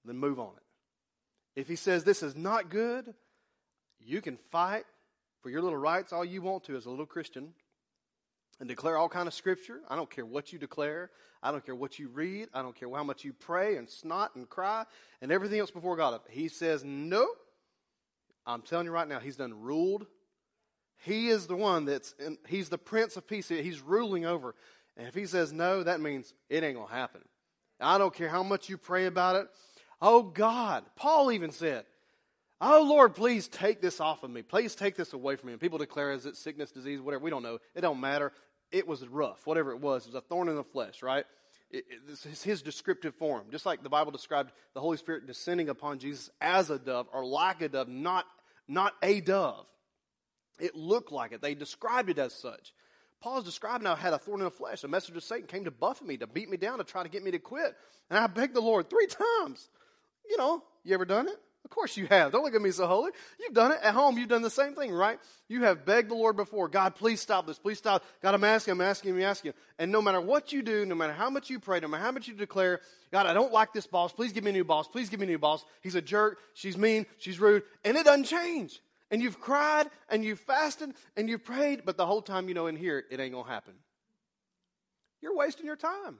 then 0.05 0.17
move 0.17 0.39
on 0.39 0.51
it. 0.55 1.59
If 1.59 1.67
he 1.67 1.75
says 1.75 2.03
this 2.03 2.23
is 2.23 2.35
not 2.35 2.69
good, 2.69 3.13
you 3.99 4.21
can 4.21 4.37
fight 4.51 4.85
for 5.41 5.49
your 5.49 5.61
little 5.61 5.77
rights 5.77 6.13
all 6.13 6.25
you 6.25 6.41
want 6.41 6.63
to 6.65 6.75
as 6.75 6.85
a 6.85 6.89
little 6.89 7.05
Christian 7.05 7.53
and 8.59 8.69
declare 8.69 8.97
all 8.97 9.09
kind 9.09 9.27
of 9.27 9.33
scripture. 9.33 9.79
I 9.89 9.95
don't 9.95 10.09
care 10.09 10.25
what 10.25 10.53
you 10.53 10.59
declare. 10.59 11.11
I 11.41 11.51
don't 11.51 11.65
care 11.65 11.75
what 11.75 11.99
you 11.99 12.07
read. 12.07 12.47
I 12.53 12.61
don't 12.61 12.75
care 12.75 12.89
how 12.89 13.03
much 13.03 13.23
you 13.23 13.33
pray 13.33 13.75
and 13.75 13.89
snot 13.89 14.35
and 14.35 14.49
cry 14.49 14.85
and 15.21 15.31
everything 15.31 15.59
else 15.59 15.71
before 15.71 15.97
God. 15.97 16.21
He 16.29 16.47
says 16.47 16.83
no, 16.83 17.27
I'm 18.45 18.61
telling 18.61 18.85
you 18.85 18.91
right 18.91 19.07
now, 19.07 19.19
he's 19.19 19.37
done 19.37 19.61
ruled 19.61 20.05
he 21.03 21.27
is 21.27 21.47
the 21.47 21.55
one 21.55 21.85
that's, 21.85 22.15
in, 22.17 22.37
he's 22.47 22.69
the 22.69 22.77
Prince 22.77 23.17
of 23.17 23.27
Peace. 23.27 23.49
He's 23.49 23.81
ruling 23.81 24.25
over. 24.25 24.55
And 24.95 25.07
if 25.07 25.13
he 25.13 25.25
says 25.25 25.51
no, 25.51 25.83
that 25.83 25.99
means 25.99 26.33
it 26.49 26.63
ain't 26.63 26.75
going 26.75 26.87
to 26.87 26.93
happen. 26.93 27.21
I 27.79 27.97
don't 27.97 28.13
care 28.13 28.29
how 28.29 28.43
much 28.43 28.69
you 28.69 28.77
pray 28.77 29.05
about 29.05 29.35
it. 29.35 29.47
Oh 30.01 30.23
God, 30.23 30.85
Paul 30.95 31.31
even 31.31 31.51
said, 31.51 31.85
Oh 32.61 32.85
Lord, 32.87 33.15
please 33.15 33.49
take 33.49 33.81
this 33.81 33.99
off 33.99 34.23
of 34.23 34.31
me. 34.31 34.41
Please 34.41 34.75
take 34.75 34.95
this 34.95 35.11
away 35.11 35.35
from 35.35 35.47
me. 35.47 35.53
And 35.53 35.61
people 35.61 35.77
declare, 35.77 36.13
is 36.13 36.25
it 36.25 36.37
sickness, 36.37 36.71
disease, 36.71 37.01
whatever? 37.01 37.23
We 37.23 37.29
don't 37.29 37.43
know. 37.43 37.59
It 37.75 37.81
don't 37.81 37.99
matter. 37.99 38.31
It 38.71 38.87
was 38.87 39.05
rough, 39.05 39.45
whatever 39.45 39.71
it 39.71 39.81
was. 39.81 40.05
It 40.05 40.13
was 40.13 40.15
a 40.15 40.21
thorn 40.21 40.47
in 40.47 40.55
the 40.55 40.63
flesh, 40.63 41.03
right? 41.03 41.25
This 42.07 42.25
is 42.25 42.43
his 42.43 42.61
descriptive 42.61 43.15
form. 43.15 43.47
Just 43.51 43.65
like 43.65 43.81
the 43.81 43.89
Bible 43.89 44.11
described 44.11 44.51
the 44.73 44.79
Holy 44.79 44.97
Spirit 44.97 45.25
descending 45.25 45.69
upon 45.69 45.97
Jesus 45.97 46.29
as 46.39 46.69
a 46.69 46.77
dove 46.77 47.07
or 47.11 47.25
like 47.25 47.61
a 47.61 47.69
dove, 47.69 47.87
not, 47.87 48.25
not 48.67 48.93
a 49.01 49.21
dove. 49.21 49.65
It 50.59 50.75
looked 50.75 51.11
like 51.11 51.31
it. 51.31 51.41
They 51.41 51.55
described 51.55 52.09
it 52.09 52.19
as 52.19 52.33
such. 52.33 52.73
Paul's 53.21 53.45
describing 53.45 53.87
how 53.87 53.93
I 53.93 53.97
had 53.97 54.13
a 54.13 54.19
thorn 54.19 54.41
in 54.41 54.45
the 54.45 54.51
flesh. 54.51 54.83
A 54.83 54.87
messenger 54.87 55.17
of 55.17 55.23
Satan 55.23 55.47
came 55.47 55.63
to 55.63 55.71
buffet 55.71 56.05
me, 56.05 56.17
to 56.17 56.27
beat 56.27 56.49
me 56.49 56.57
down, 56.57 56.77
to 56.77 56.83
try 56.83 57.01
to 57.01 57.09
get 57.09 57.23
me 57.23 57.31
to 57.31 57.39
quit. 57.39 57.73
And 58.09 58.19
I 58.19 58.27
begged 58.27 58.53
the 58.53 58.61
Lord 58.61 58.89
three 58.89 59.07
times. 59.07 59.69
You 60.29 60.37
know, 60.37 60.61
you 60.83 60.93
ever 60.93 61.05
done 61.05 61.27
it? 61.27 61.39
Of 61.65 61.71
course 61.71 61.95
you 61.95 62.07
have. 62.07 62.31
Don't 62.31 62.43
look 62.43 62.55
at 62.55 62.61
me 62.61 62.71
so 62.71 62.87
holy. 62.87 63.11
You've 63.39 63.53
done 63.53 63.71
it. 63.71 63.79
At 63.81 63.93
home, 63.93 64.17
you've 64.17 64.29
done 64.29 64.41
the 64.41 64.49
same 64.49 64.75
thing, 64.75 64.91
right? 64.91 65.17
You 65.47 65.63
have 65.63 65.85
begged 65.85 66.09
the 66.09 66.15
Lord 66.15 66.35
before. 66.35 66.67
God, 66.67 66.95
please 66.95 67.21
stop 67.21 67.47
this. 67.47 67.57
Please 67.57 67.77
stop. 67.77 68.03
God, 68.21 68.35
I'm 68.35 68.43
asking, 68.43 68.73
I'm 68.73 68.81
asking, 68.81 69.15
I'm 69.15 69.21
asking. 69.21 69.53
And 69.79 69.91
no 69.91 70.01
matter 70.01 70.19
what 70.19 70.51
you 70.51 70.61
do, 70.61 70.85
no 70.85 70.95
matter 70.95 71.13
how 71.13 71.29
much 71.29 71.49
you 71.49 71.59
pray, 71.59 71.79
no 71.79 71.87
matter 71.87 72.03
how 72.03 72.11
much 72.11 72.27
you 72.27 72.33
declare, 72.33 72.81
God, 73.11 73.27
I 73.27 73.33
don't 73.33 73.53
like 73.53 73.71
this 73.71 73.87
boss. 73.87 74.11
Please 74.11 74.33
give 74.33 74.43
me 74.43 74.49
a 74.49 74.53
new 74.53 74.65
boss. 74.65 74.87
Please 74.87 75.09
give 75.09 75.19
me 75.19 75.25
a 75.25 75.29
new 75.29 75.39
boss. 75.39 75.63
He's 75.81 75.95
a 75.95 76.01
jerk. 76.01 76.37
She's 76.53 76.77
mean. 76.77 77.05
She's 77.17 77.39
rude. 77.39 77.63
And 77.85 77.95
it 77.95 78.03
doesn't 78.03 78.25
change 78.25 78.81
and 79.13 79.21
you've 79.21 79.39
cried 79.39 79.87
and 80.09 80.25
you've 80.25 80.39
fasted 80.39 80.91
and 81.15 81.29
you've 81.29 81.45
prayed, 81.45 81.83
but 81.85 81.97
the 81.97 82.05
whole 82.05 82.23
time 82.23 82.47
you 82.47 82.55
know 82.55 82.65
in 82.65 82.75
here 82.75 83.03
it 83.11 83.19
ain't 83.19 83.33
going 83.33 83.45
to 83.45 83.51
happen. 83.51 83.75
You're 85.21 85.35
wasting 85.35 85.67
your 85.67 85.75
time. 85.75 86.17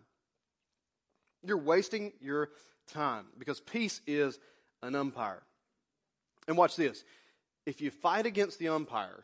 You're 1.44 1.58
wasting 1.58 2.14
your 2.22 2.50
time 2.94 3.26
because 3.40 3.60
peace 3.60 4.00
is 4.06 4.38
an 4.84 4.96
umpire. 4.96 5.42
And 6.48 6.58
watch 6.58 6.76
this. 6.76 7.04
If 7.66 7.82
you 7.82 7.90
fight 7.90 8.26
against 8.26 8.60
the 8.60 8.70
umpire, 8.70 9.24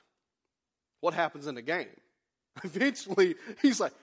what 1.01 1.13
happens 1.13 1.48
in 1.48 1.56
the 1.56 1.62
game? 1.62 1.88
Eventually, 2.63 3.36
he's 3.62 3.80
like, 3.80 3.94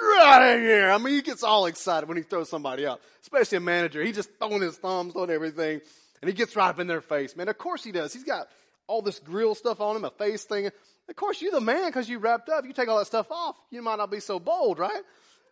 You're 0.00 0.18
out 0.18 0.42
of 0.42 0.60
here. 0.60 0.90
I 0.90 0.98
mean, 0.98 1.14
he 1.14 1.22
gets 1.22 1.42
all 1.42 1.66
excited 1.66 2.08
when 2.08 2.16
he 2.16 2.22
throws 2.22 2.50
somebody 2.50 2.86
out, 2.86 3.00
especially 3.22 3.58
a 3.58 3.60
manager. 3.60 4.02
He's 4.02 4.16
just 4.16 4.30
throwing 4.38 4.62
his 4.62 4.76
thumbs 4.76 5.14
on 5.16 5.30
everything. 5.30 5.80
And 6.20 6.28
he 6.28 6.34
gets 6.34 6.56
right 6.56 6.68
up 6.68 6.80
in 6.80 6.86
their 6.86 7.00
face, 7.00 7.36
man. 7.36 7.48
Of 7.48 7.58
course 7.58 7.84
he 7.84 7.92
does. 7.92 8.12
He's 8.12 8.24
got 8.24 8.48
all 8.86 9.02
this 9.02 9.18
grill 9.18 9.54
stuff 9.54 9.80
on 9.80 9.96
him, 9.96 10.04
a 10.04 10.10
face 10.10 10.44
thing. 10.44 10.66
Of 11.08 11.16
course, 11.16 11.40
you're 11.40 11.52
the 11.52 11.60
man 11.60 11.86
because 11.86 12.08
you 12.08 12.18
wrapped 12.18 12.48
up. 12.48 12.64
You 12.64 12.72
take 12.72 12.88
all 12.88 12.98
that 12.98 13.06
stuff 13.06 13.30
off. 13.30 13.56
You 13.70 13.82
might 13.82 13.96
not 13.96 14.10
be 14.10 14.20
so 14.20 14.38
bold, 14.40 14.78
right? 14.78 15.02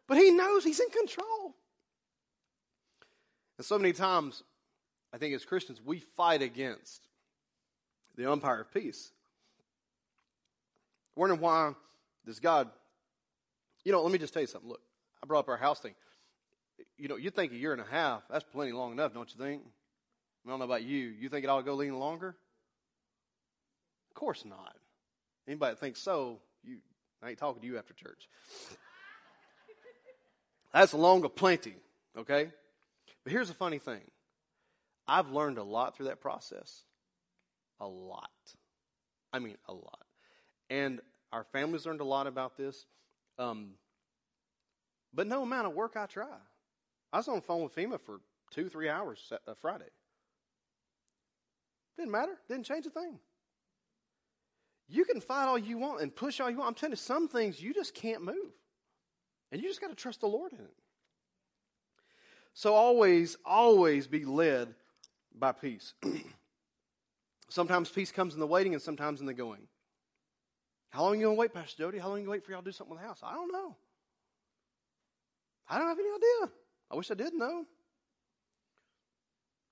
But 0.09 0.19
he 0.19 0.31
knows 0.31 0.65
he's 0.65 0.81
in 0.81 0.91
control. 0.91 1.55
And 3.59 3.65
so 3.65 3.79
many 3.79 3.93
times, 3.93 4.43
I 5.15 5.17
think 5.17 5.33
as 5.33 5.45
Christians, 5.45 5.81
we 5.83 6.01
fight 6.01 6.43
against 6.43 7.07
the 8.17 8.31
umpire 8.31 8.63
of 8.63 8.75
peace. 8.75 9.13
Wondering 11.15 11.41
why 11.41 11.75
does 12.27 12.41
God, 12.41 12.69
you 13.85 13.93
know, 13.93 14.03
let 14.03 14.11
me 14.11 14.19
just 14.19 14.35
tell 14.35 14.43
you 14.43 14.49
something. 14.49 14.69
Look, 14.69 14.81
I 15.23 15.27
brought 15.27 15.41
up 15.41 15.49
our 15.49 15.57
house 15.57 15.79
thing. 15.79 15.95
You 16.99 17.07
know, 17.07 17.15
you 17.15 17.31
think 17.31 17.53
a 17.53 17.57
year 17.57 17.71
and 17.71 17.81
a 17.81 17.87
half, 17.89 18.23
that's 18.29 18.45
plenty 18.45 18.73
long 18.73 18.91
enough, 18.91 19.15
don't 19.15 19.33
you 19.33 19.41
think? 19.41 19.63
I 20.45 20.51
don't 20.51 20.59
know 20.59 20.65
about 20.65 20.83
you. 20.83 20.99
You 20.99 21.29
think 21.29 21.45
it 21.45 21.49
ought 21.49 21.59
to 21.59 21.63
go 21.63 21.81
any 21.81 21.93
longer? 21.93 22.35
Of 24.11 24.15
course 24.15 24.45
not. 24.45 24.75
Anybody 25.47 25.75
that 25.75 25.81
thinks 25.81 26.01
so, 26.01 26.41
you 26.65 26.79
I 27.23 27.31
ain't 27.31 27.39
talking 27.39 27.63
to 27.63 27.69
you 27.69 27.79
after 27.79 27.95
church. 27.95 28.29
That's 30.73 30.93
long 30.93 31.25
of 31.25 31.37
plenty, 31.37 31.77
okay? 32.19 32.49
But 33.23 33.33
here's 33.33 33.49
the 33.49 33.55
funny 33.55 33.79
thing. 33.79 34.01
I've 35.07 35.31
learned 35.31 35.59
a 35.59 35.63
lot 35.63 35.97
through 35.97 36.07
that 36.07 36.21
process. 36.21 36.85
A 37.81 37.87
lot. 37.87 38.31
I 39.33 39.39
mean, 39.39 39.57
a 39.69 39.73
lot. 39.73 40.05
And 40.71 41.01
our 41.33 41.45
families 41.45 41.87
learned 41.87 42.01
a 42.01 42.05
lot 42.05 42.27
about 42.27 42.57
this. 42.57 42.87
Um, 43.39 43.73
but 45.13 45.27
no 45.27 45.43
amount 45.43 45.67
of 45.67 45.75
work 45.75 45.97
I 45.97 46.07
try. 46.07 46.27
I 47.13 47.19
was 47.19 47.29
on 47.29 47.37
the 47.37 47.43
phone 47.43 47.63
with 47.63 47.75
FEMA 47.75 48.01
for 48.01 48.21
two, 48.51 48.69
three 48.69 48.89
hours 48.89 49.33
uh, 49.47 49.55
Friday. 49.61 49.85
Didn't 51.97 52.11
matter. 52.11 52.33
Didn't 52.49 52.65
change 52.65 52.87
a 52.87 52.91
thing. 52.91 53.19
You 54.89 55.05
can 55.05 55.21
fight 55.21 55.47
all 55.47 55.59
you 55.59 55.79
want 55.79 56.03
and 56.03 56.15
push 56.15 56.41
all 56.41 56.51
you 56.51 56.59
want. 56.59 56.69
I'm 56.69 56.75
telling 56.75 56.93
you, 56.93 56.97
some 56.97 57.29
things 57.29 57.61
you 57.63 57.73
just 57.73 57.95
can't 57.95 58.23
move. 58.23 58.53
And 59.53 59.63
you 59.63 59.69
just 59.69 59.81
got 59.81 59.89
to 59.89 59.95
trust 59.95 60.21
the 60.21 60.27
Lord 60.27 60.53
in 60.53 60.59
it. 60.59 60.75
So 62.53 62.75
always, 62.75 63.37
always 63.45 64.07
be 64.07 64.25
led 64.25 64.75
by 65.35 65.53
peace. 65.53 65.95
sometimes 67.49 67.89
peace 67.89 68.11
comes 68.11 68.35
in 68.35 68.41
the 68.41 68.47
waiting 68.47 68.75
and 68.75 68.83
sometimes 68.83 69.21
in 69.21 69.27
the 69.27 69.35
going. 69.35 69.69
How 70.91 71.03
long 71.03 71.13
are 71.13 71.17
you 71.17 71.23
going 71.23 71.37
to 71.37 71.41
wait, 71.41 71.55
Pastor 71.55 71.83
Jody? 71.83 71.99
How 71.99 72.09
long 72.09 72.19
are 72.19 72.21
you 72.21 72.27
going 72.27 72.41
to 72.41 72.43
wait 72.43 72.45
for 72.45 72.53
y'all 72.53 72.63
to 72.63 72.65
do 72.65 72.73
something 72.73 72.95
with 72.95 73.03
the 73.03 73.09
house? 73.09 73.21
I 73.23 73.35
don't 73.35 73.53
know. 73.53 73.77
I 75.69 75.79
don't 75.79 75.89
have 75.89 75.99
any 75.99 76.09
idea. 76.09 76.53
I 76.91 76.97
wish 76.97 77.11
I 77.11 77.15
did 77.15 77.35
know. 77.35 77.65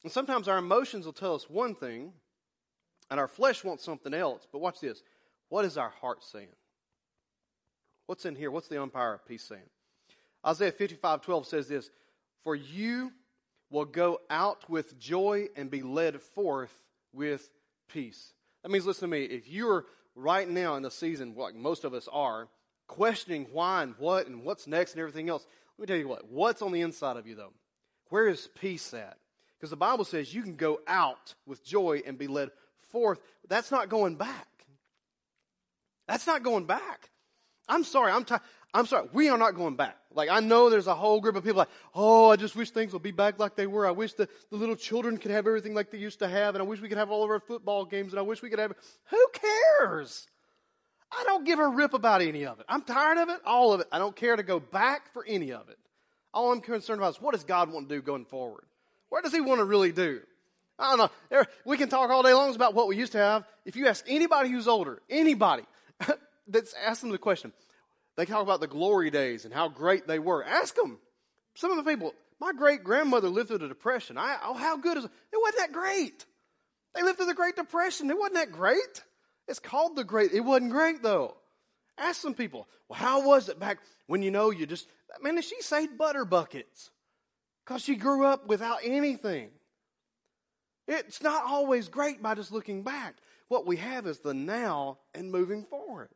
And 0.03 0.11
sometimes 0.13 0.49
our 0.49 0.59
emotions 0.59 1.07
will 1.07 1.13
tell 1.13 1.35
us 1.35 1.49
one 1.49 1.75
thing, 1.75 2.13
and 3.11 3.21
our 3.21 3.29
flesh 3.29 3.63
wants 3.63 3.85
something 3.85 4.13
else. 4.13 4.47
But 4.51 4.61
watch 4.61 4.81
this. 4.81 5.03
What 5.49 5.65
is 5.65 5.77
our 5.77 5.91
heart 5.91 6.25
saying? 6.25 6.49
What's 8.07 8.25
in 8.25 8.35
here? 8.35 8.51
What's 8.51 8.69
the 8.69 8.83
umpire 8.83 9.15
of 9.15 9.27
peace 9.27 9.45
saying? 9.45 9.69
Isaiah 10.45 10.73
55 10.73 11.21
12 11.21 11.47
says 11.47 11.69
this 11.69 11.91
For 12.43 12.57
you 12.57 13.13
will 13.73 13.85
go 13.87 14.21
out 14.31 14.69
with 14.69 14.99
joy 14.99 15.49
and 15.57 15.71
be 15.71 15.83
led 15.83 16.21
forth 16.21 16.73
with 17.13 17.51
peace. 17.89 18.33
That 18.63 18.71
means, 18.71 18.87
listen 18.87 19.09
to 19.11 19.17
me, 19.17 19.25
if 19.25 19.49
you're 19.49 19.87
right 20.15 20.49
now 20.49 20.77
in 20.77 20.83
the 20.83 20.91
season, 20.91 21.35
like 21.37 21.55
most 21.55 21.85
of 21.85 21.95
us 21.95 22.09
are, 22.13 22.49
questioning 22.87 23.47
why 23.53 23.83
and 23.83 23.95
what 23.99 24.27
and 24.27 24.45
what's 24.45 24.67
next 24.67 24.93
and 24.93 25.01
everything 25.01 25.29
else, 25.29 25.47
let 25.79 25.83
me 25.83 25.87
tell 25.87 26.01
you 26.01 26.09
what, 26.09 26.31
what's 26.31 26.63
on 26.63 26.73
the 26.73 26.83
inside 26.83 27.17
of 27.17 27.27
you 27.27 27.35
though? 27.35 27.53
Where 28.11 28.29
is 28.29 28.49
peace 28.61 28.93
at? 28.93 29.17
Because 29.59 29.71
the 29.71 29.77
Bible 29.77 30.05
says 30.05 30.35
you 30.35 30.43
can 30.43 30.57
go 30.57 30.81
out 30.87 31.35
with 31.47 31.65
joy 31.65 32.03
and 32.07 32.19
be 32.19 32.27
led 32.27 32.51
forth. 32.91 33.21
That's 33.49 33.71
not 33.71 33.89
going 33.89 34.17
back. 34.17 34.49
That's 36.07 36.27
not 36.27 36.43
going 36.43 36.67
back. 36.67 37.11
I'm 37.69 37.85
sorry. 37.85 38.13
I'm, 38.13 38.25
t- 38.25 38.35
I'm 38.75 38.87
sorry. 38.87 39.09
We 39.13 39.29
are 39.29 39.37
not 39.37 39.55
going 39.55 39.77
back. 39.77 39.97
Like, 40.15 40.31
I 40.31 40.41
know 40.41 40.71
there's 40.71 40.87
a 40.87 40.95
whole 40.95 41.21
group 41.21 41.37
of 41.37 41.45
people 41.45 41.59
like, 41.59 41.69
oh, 41.95 42.31
I 42.31 42.37
just 42.37 42.57
wish 42.57 42.71
things 42.71 42.93
would 42.93 43.03
be 43.03 43.11
back 43.11 43.39
like 43.39 43.55
they 43.55 43.67
were. 43.67 43.87
I 43.87 43.91
wish 43.91 44.15
the, 44.15 44.29
the 44.51 44.57
little 44.57 44.77
children 44.77 45.19
could 45.19 45.31
have 45.31 45.47
everything 45.47 45.75
like 45.75 45.91
they 45.91 45.99
used 45.99 46.21
to 46.21 46.29
have. 46.29 46.55
And 46.55 46.63
I 46.63 46.67
wish 46.67 46.81
we 46.81 46.89
could 46.89 46.99
have 46.99 47.11
all 47.11 47.23
of 47.23 47.31
our 47.31 47.41
football 47.41 47.85
games. 47.85 48.13
And 48.13 48.19
I 48.19 48.23
wish 48.23 48.41
we 48.41 48.49
could 48.49 48.59
have. 48.59 48.73
Who 49.11 49.27
cares? 49.33 50.27
I 51.11 51.25
don't 51.25 51.45
give 51.45 51.59
a 51.59 51.69
rip 51.69 51.93
about 51.93 52.23
any 52.23 52.47
of 52.47 52.61
it. 52.61 52.67
I'm 52.69 52.83
tired 52.83 53.19
of 53.19 53.29
it, 53.29 53.41
all 53.45 53.73
of 53.75 53.81
it. 53.81 53.89
I 53.93 53.99
don't 53.99 54.17
care 54.17 54.35
to 54.35 54.43
go 54.43 54.59
back 54.59 55.13
for 55.13 55.25
any 55.27 55.53
of 55.53 55.69
it. 55.69 55.79
All 56.33 56.53
I'm 56.53 56.61
concerned 56.61 57.01
about 57.01 57.17
is 57.17 57.21
what 57.21 57.35
does 57.35 57.45
God 57.45 57.71
want 57.71 57.89
to 57.89 57.95
do 57.95 58.01
going 58.01 58.25
forward? 58.25 58.65
What 59.11 59.23
does 59.23 59.33
He 59.33 59.41
want 59.41 59.61
to 59.61 59.65
really 59.65 59.93
do? 59.93 60.21
I 60.79 60.97
don't 60.97 61.11
know. 61.31 61.45
We 61.67 61.77
can 61.77 61.91
talk 61.91 62.11
all 62.11 62.23
day 62.23 62.33
long 62.33 62.55
about 62.55 62.75
what 62.75 62.89
we 62.89 62.97
used 62.97 63.13
to 63.13 63.19
have. 63.19 63.45
If 63.67 63.77
you 63.77 63.87
ask 63.87 64.05
anybody 64.09 64.49
who's 64.49 64.67
older, 64.67 65.03
anybody, 65.11 65.65
that's 66.49 66.75
ask 66.83 67.03
them 67.03 67.11
the 67.11 67.19
question, 67.19 67.53
they 68.17 68.27
talk 68.27 68.43
about 68.43 68.61
the 68.61 68.67
glory 68.67 69.11
days 69.11 69.45
and 69.45 69.55
how 69.55 69.69
great 69.69 70.07
they 70.07 70.19
were. 70.19 70.45
Ask 70.45 70.75
them. 70.75 70.99
Some 71.55 71.71
of 71.71 71.83
the 71.83 71.91
people, 71.91 72.15
my 72.41 72.53
great 72.53 72.85
grandmother 72.85 73.29
lived 73.29 73.49
through 73.49 73.59
the 73.59 73.69
Depression. 73.69 74.19
I, 74.19 74.37
oh, 74.45 74.55
how 74.55 74.77
good 74.77 74.99
is 74.99 75.05
it? 75.05 75.11
It 75.33 75.39
wasn't 75.41 75.59
that 75.59 75.73
great. 75.73 76.25
They 76.95 77.03
lived 77.03 77.19
through 77.19 77.27
the 77.27 77.35
Great 77.35 77.57
Depression. 77.57 78.11
It 78.11 78.19
wasn't 78.19 78.35
that 78.35 78.53
great. 78.53 79.03
It's 79.49 79.59
called 79.59 79.97
the 79.97 80.05
Great. 80.05 80.33
It 80.33 80.41
wasn't 80.41 80.73
great 80.73 81.03
though. 81.03 81.37
Ask 81.99 82.21
some 82.21 82.35
people, 82.35 82.69
well, 82.89 82.99
how 82.99 83.27
was 83.27 83.49
it 83.49 83.59
back 83.59 83.79
when 84.07 84.23
you 84.23 84.31
know 84.31 84.51
you 84.51 84.67
just, 84.67 84.89
man, 85.23 85.41
she 85.43 85.61
saved 85.61 85.97
butter 85.99 86.25
buckets 86.25 86.91
because 87.65 87.83
she 87.83 87.97
grew 87.97 88.27
up 88.27 88.47
without 88.47 88.79
anything. 88.85 89.51
It's 90.89 91.23
not 91.23 91.45
always 91.45 91.89
great 91.89 92.23
by 92.23 92.35
just 92.35 92.53
looking 92.53 92.83
back. 92.83 93.15
What 93.49 93.67
we 93.67 93.77
have 93.77 94.07
is 94.07 94.19
the 94.19 94.35
now 94.35 94.99
and 95.15 95.31
moving 95.31 95.65
forward. 95.65 96.09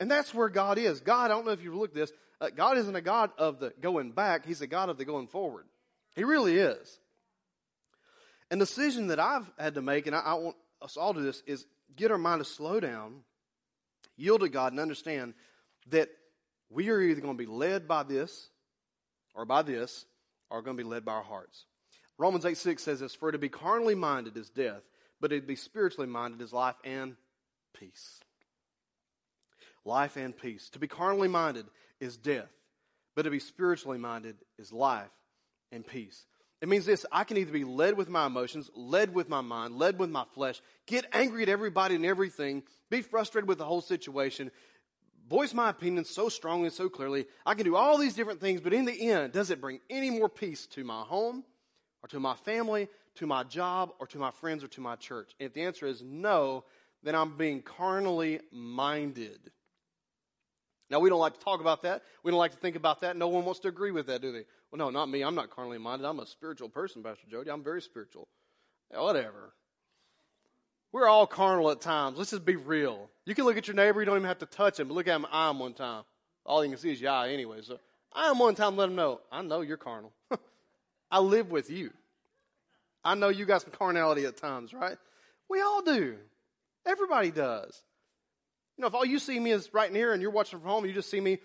And 0.00 0.10
that's 0.10 0.34
where 0.34 0.48
God 0.48 0.78
is. 0.78 1.00
God, 1.00 1.30
I 1.30 1.34
don't 1.34 1.46
know 1.46 1.52
if 1.52 1.62
you've 1.62 1.74
looked 1.74 1.94
this, 1.94 2.12
uh, 2.40 2.50
God 2.50 2.78
isn't 2.78 2.96
a 2.96 3.00
God 3.00 3.30
of 3.38 3.60
the 3.60 3.72
going 3.80 4.12
back, 4.12 4.44
He's 4.44 4.60
a 4.60 4.66
God 4.66 4.88
of 4.88 4.98
the 4.98 5.04
going 5.04 5.28
forward. 5.28 5.66
He 6.16 6.24
really 6.24 6.56
is. 6.56 6.98
And 8.50 8.60
the 8.60 8.66
decision 8.66 9.08
that 9.08 9.20
I've 9.20 9.50
had 9.58 9.74
to 9.74 9.82
make, 9.82 10.06
and 10.06 10.14
I, 10.14 10.20
I 10.20 10.34
want 10.34 10.56
us 10.82 10.96
all 10.96 11.14
to 11.14 11.20
do 11.20 11.26
this, 11.26 11.42
is 11.46 11.66
get 11.96 12.10
our 12.10 12.18
mind 12.18 12.40
to 12.40 12.44
slow 12.44 12.80
down, 12.80 13.20
yield 14.16 14.40
to 14.40 14.48
God, 14.48 14.72
and 14.72 14.80
understand 14.80 15.34
that 15.88 16.08
we 16.70 16.90
are 16.90 17.00
either 17.00 17.20
going 17.20 17.36
to 17.36 17.42
be 17.42 17.50
led 17.50 17.86
by 17.88 18.02
this 18.02 18.48
or 19.34 19.44
by 19.44 19.62
this, 19.62 20.04
or 20.50 20.62
going 20.62 20.76
to 20.76 20.82
be 20.82 20.88
led 20.88 21.04
by 21.04 21.12
our 21.12 21.22
hearts. 21.22 21.66
Romans 22.18 22.44
8 22.44 22.56
6 22.56 22.82
says 22.82 23.00
this 23.00 23.14
For 23.14 23.32
to 23.32 23.38
be 23.38 23.48
carnally 23.48 23.94
minded 23.94 24.36
is 24.36 24.50
death, 24.50 24.82
but 25.20 25.28
to 25.28 25.40
be 25.40 25.56
spiritually 25.56 26.08
minded 26.08 26.40
is 26.40 26.52
life 26.52 26.76
and 26.84 27.16
peace 27.72 28.20
life 29.84 30.16
and 30.16 30.36
peace. 30.36 30.68
To 30.70 30.78
be 30.78 30.88
carnally 30.88 31.28
minded 31.28 31.66
is 32.00 32.16
death, 32.16 32.50
but 33.14 33.22
to 33.22 33.30
be 33.30 33.38
spiritually 33.38 33.98
minded 33.98 34.36
is 34.58 34.72
life 34.72 35.10
and 35.72 35.86
peace. 35.86 36.26
It 36.60 36.68
means 36.68 36.86
this 36.86 37.04
I 37.12 37.24
can 37.24 37.36
either 37.36 37.52
be 37.52 37.64
led 37.64 37.96
with 37.96 38.08
my 38.08 38.26
emotions, 38.26 38.70
led 38.74 39.14
with 39.14 39.28
my 39.28 39.42
mind, 39.42 39.76
led 39.76 39.98
with 39.98 40.10
my 40.10 40.24
flesh, 40.34 40.62
get 40.86 41.06
angry 41.12 41.42
at 41.42 41.48
everybody 41.48 41.94
and 41.94 42.06
everything, 42.06 42.62
be 42.90 43.02
frustrated 43.02 43.48
with 43.48 43.58
the 43.58 43.66
whole 43.66 43.82
situation, 43.82 44.50
voice 45.28 45.52
my 45.52 45.70
opinion 45.70 46.04
so 46.04 46.28
strongly 46.28 46.66
and 46.66 46.72
so 46.72 46.88
clearly. 46.88 47.26
I 47.44 47.54
can 47.54 47.64
do 47.64 47.76
all 47.76 47.98
these 47.98 48.14
different 48.14 48.40
things, 48.40 48.60
but 48.60 48.72
in 48.72 48.84
the 48.84 49.10
end, 49.10 49.32
does 49.32 49.50
it 49.50 49.60
bring 49.60 49.80
any 49.90 50.10
more 50.10 50.28
peace 50.28 50.66
to 50.68 50.84
my 50.84 51.02
home 51.02 51.44
or 52.02 52.08
to 52.08 52.20
my 52.20 52.34
family, 52.34 52.88
to 53.16 53.26
my 53.26 53.42
job, 53.44 53.90
or 53.98 54.06
to 54.06 54.18
my 54.18 54.30
friends 54.30 54.64
or 54.64 54.68
to 54.68 54.80
my 54.80 54.96
church? 54.96 55.34
And 55.38 55.46
if 55.46 55.54
the 55.54 55.62
answer 55.62 55.86
is 55.86 56.02
no, 56.02 56.64
then 57.02 57.14
I'm 57.14 57.36
being 57.36 57.62
carnally 57.62 58.40
minded. 58.50 59.50
Now, 60.90 61.00
we 61.00 61.08
don't 61.08 61.18
like 61.18 61.34
to 61.34 61.40
talk 61.40 61.60
about 61.60 61.82
that. 61.82 62.02
We 62.22 62.30
don't 62.30 62.38
like 62.38 62.52
to 62.52 62.58
think 62.58 62.76
about 62.76 63.00
that. 63.00 63.16
No 63.16 63.28
one 63.28 63.44
wants 63.44 63.60
to 63.60 63.68
agree 63.68 63.90
with 63.90 64.06
that, 64.06 64.20
do 64.20 64.32
they? 64.32 64.44
Well, 64.70 64.78
no, 64.78 64.90
not 64.90 65.08
me. 65.08 65.22
I'm 65.22 65.34
not 65.34 65.50
carnally 65.50 65.78
minded. 65.78 66.06
I'm 66.06 66.20
a 66.20 66.26
spiritual 66.26 66.68
person, 66.68 67.02
Pastor 67.02 67.26
Jody. 67.30 67.50
I'm 67.50 67.64
very 67.64 67.80
spiritual. 67.80 68.28
Whatever. 68.90 69.54
We're 70.92 71.08
all 71.08 71.26
carnal 71.26 71.70
at 71.70 71.80
times. 71.80 72.18
Let's 72.18 72.30
just 72.30 72.44
be 72.44 72.56
real. 72.56 73.10
You 73.24 73.34
can 73.34 73.44
look 73.44 73.56
at 73.56 73.66
your 73.66 73.74
neighbor. 73.74 74.00
You 74.00 74.06
don't 74.06 74.16
even 74.16 74.28
have 74.28 74.38
to 74.38 74.46
touch 74.46 74.78
him. 74.78 74.88
But 74.88 74.94
look 74.94 75.08
at 75.08 75.16
him. 75.16 75.26
I 75.32 75.48
am 75.48 75.58
one 75.58 75.74
time. 75.74 76.04
All 76.46 76.62
you 76.62 76.70
can 76.70 76.78
see 76.78 76.92
is 76.92 77.00
your 77.00 77.10
eye 77.10 77.30
anyway. 77.30 77.58
So 77.62 77.78
I 78.12 78.28
am 78.28 78.38
one 78.38 78.54
time. 78.54 78.76
Let 78.76 78.90
him 78.90 78.94
know. 78.94 79.20
I 79.32 79.42
know 79.42 79.62
you're 79.62 79.76
carnal. 79.76 80.12
I 81.10 81.18
live 81.18 81.50
with 81.50 81.70
you. 81.70 81.90
I 83.02 83.14
know 83.14 83.28
you 83.28 83.44
got 83.44 83.62
some 83.62 83.72
carnality 83.72 84.24
at 84.24 84.36
times, 84.36 84.72
right? 84.72 84.96
We 85.48 85.60
all 85.60 85.82
do. 85.82 86.16
Everybody 86.86 87.30
does. 87.30 87.82
You 88.76 88.82
know, 88.82 88.88
if 88.88 88.94
all 88.94 89.04
you 89.04 89.18
see 89.18 89.38
me 89.38 89.52
is 89.52 89.72
right 89.72 89.90
here 89.90 90.12
and 90.12 90.20
you're 90.20 90.30
watching 90.30 90.58
from 90.58 90.68
home, 90.68 90.84
you 90.84 90.92
just 90.92 91.10
see 91.10 91.20
me 91.20 91.38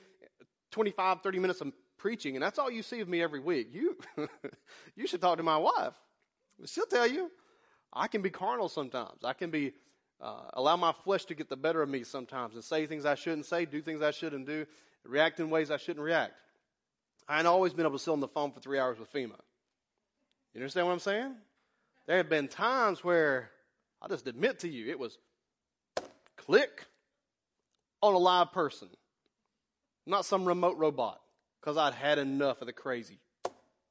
25, 0.71 1.21
30 1.21 1.39
minutes 1.39 1.61
of 1.61 1.71
preaching, 1.97 2.35
and 2.35 2.43
that's 2.43 2.57
all 2.57 2.71
you 2.71 2.81
see 2.81 3.01
of 3.01 3.09
me 3.09 3.21
every 3.21 3.39
week. 3.39 3.69
You, 3.71 3.97
you 4.95 5.07
should 5.07 5.21
talk 5.21 5.37
to 5.37 5.43
my 5.43 5.57
wife. 5.57 5.93
She'll 6.65 6.85
tell 6.85 7.07
you. 7.07 7.31
I 7.91 8.07
can 8.07 8.21
be 8.21 8.29
carnal 8.29 8.69
sometimes. 8.69 9.23
I 9.23 9.33
can 9.33 9.49
be 9.49 9.73
uh, 10.21 10.41
allow 10.53 10.75
my 10.75 10.91
flesh 11.03 11.25
to 11.25 11.35
get 11.35 11.49
the 11.49 11.55
better 11.55 11.81
of 11.81 11.89
me 11.89 12.03
sometimes 12.03 12.55
and 12.55 12.63
say 12.63 12.85
things 12.85 13.05
I 13.05 13.15
shouldn't 13.15 13.45
say, 13.45 13.65
do 13.65 13.81
things 13.81 14.01
I 14.01 14.11
shouldn't 14.11 14.45
do, 14.45 14.65
react 15.05 15.39
in 15.39 15.49
ways 15.49 15.71
I 15.71 15.77
shouldn't 15.77 16.03
react. 16.03 16.33
I 17.27 17.37
ain't 17.37 17.47
always 17.47 17.73
been 17.73 17.85
able 17.85 17.97
to 17.97 18.03
sit 18.03 18.11
on 18.11 18.19
the 18.19 18.27
phone 18.27 18.51
for 18.51 18.59
three 18.59 18.79
hours 18.79 18.99
with 18.99 19.11
FEMA. 19.13 19.39
You 20.53 20.61
understand 20.61 20.87
what 20.87 20.93
I'm 20.93 20.99
saying? 20.99 21.35
There 22.07 22.17
have 22.17 22.29
been 22.29 22.47
times 22.47 23.03
where 23.03 23.51
I'll 24.01 24.09
just 24.09 24.27
admit 24.27 24.59
to 24.59 24.69
you, 24.69 24.89
it 24.89 24.99
was 24.99 25.17
click, 26.37 26.85
on 28.01 28.13
a 28.13 28.17
live 28.17 28.51
person, 28.51 28.89
not 30.05 30.25
some 30.25 30.45
remote 30.45 30.77
robot, 30.77 31.19
because 31.59 31.77
I'd 31.77 31.93
had 31.93 32.17
enough 32.17 32.61
of 32.61 32.67
the 32.67 32.73
crazy. 32.73 33.19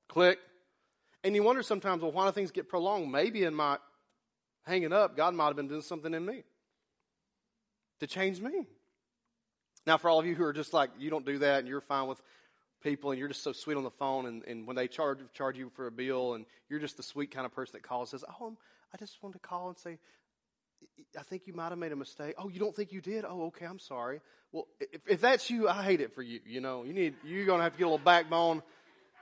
Click. 0.08 0.38
And 1.24 1.34
you 1.34 1.42
wonder 1.42 1.62
sometimes, 1.62 2.02
well, 2.02 2.12
why 2.12 2.26
do 2.26 2.32
things 2.32 2.50
get 2.50 2.68
prolonged? 2.68 3.10
Maybe 3.10 3.44
in 3.44 3.54
my 3.54 3.78
hanging 4.66 4.92
up, 4.92 5.16
God 5.16 5.34
might 5.34 5.46
have 5.46 5.56
been 5.56 5.68
doing 5.68 5.82
something 5.82 6.14
in 6.14 6.24
me 6.24 6.44
to 8.00 8.06
change 8.06 8.40
me. 8.40 8.66
Now, 9.86 9.96
for 9.96 10.10
all 10.10 10.20
of 10.20 10.26
you 10.26 10.34
who 10.34 10.44
are 10.44 10.52
just 10.52 10.72
like, 10.72 10.90
you 10.98 11.10
don't 11.10 11.26
do 11.26 11.38
that 11.38 11.60
and 11.60 11.68
you're 11.68 11.80
fine 11.80 12.06
with 12.06 12.22
people 12.82 13.10
and 13.10 13.18
you're 13.18 13.28
just 13.28 13.42
so 13.42 13.52
sweet 13.52 13.76
on 13.76 13.82
the 13.82 13.90
phone 13.90 14.26
and, 14.26 14.44
and 14.44 14.66
when 14.66 14.76
they 14.76 14.86
charge, 14.86 15.18
charge 15.32 15.56
you 15.56 15.70
for 15.74 15.86
a 15.86 15.90
bill 15.90 16.34
and 16.34 16.44
you're 16.68 16.78
just 16.78 16.96
the 16.96 17.02
sweet 17.02 17.30
kind 17.30 17.46
of 17.46 17.52
person 17.52 17.72
that 17.72 17.82
calls 17.82 18.12
and 18.12 18.20
says, 18.20 18.28
oh, 18.40 18.56
I 18.92 18.96
just 18.96 19.22
wanted 19.22 19.34
to 19.34 19.48
call 19.48 19.68
and 19.68 19.78
say, 19.78 19.98
I 21.18 21.22
think 21.22 21.46
you 21.46 21.52
might 21.52 21.70
have 21.70 21.78
made 21.78 21.92
a 21.92 21.96
mistake. 21.96 22.34
Oh, 22.38 22.48
you 22.48 22.60
don't 22.60 22.74
think 22.74 22.92
you 22.92 23.00
did? 23.00 23.24
Oh, 23.24 23.46
okay, 23.46 23.66
I'm 23.66 23.78
sorry. 23.78 24.20
Well, 24.52 24.66
if, 24.80 25.00
if 25.06 25.20
that's 25.20 25.50
you, 25.50 25.68
I 25.68 25.82
hate 25.82 26.00
it 26.00 26.14
for 26.14 26.22
you. 26.22 26.40
You 26.46 26.60
know, 26.60 26.84
you 26.84 26.92
need, 26.92 27.14
you're 27.24 27.46
to 27.58 27.62
have 27.62 27.72
to 27.72 27.78
get 27.78 27.84
a 27.84 27.90
little 27.90 28.04
backbone 28.04 28.62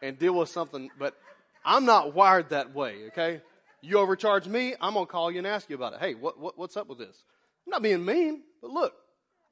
and 0.02 0.18
deal 0.18 0.34
with 0.34 0.48
something. 0.48 0.90
But 0.98 1.16
I'm 1.64 1.84
not 1.84 2.14
wired 2.14 2.50
that 2.50 2.74
way, 2.74 3.06
okay? 3.08 3.40
You 3.80 3.98
overcharge 3.98 4.46
me, 4.46 4.74
I'm 4.80 4.94
to 5.06 5.10
call 5.10 5.30
you 5.30 5.38
and 5.38 5.46
ask 5.46 5.70
you 5.70 5.76
about 5.76 5.94
it. 5.94 6.00
Hey, 6.00 6.14
what, 6.14 6.38
what, 6.38 6.58
what's 6.58 6.76
up 6.76 6.88
with 6.88 6.98
this? 6.98 7.24
I'm 7.66 7.70
not 7.70 7.82
being 7.82 8.04
mean, 8.04 8.42
but 8.60 8.70
look, 8.70 8.94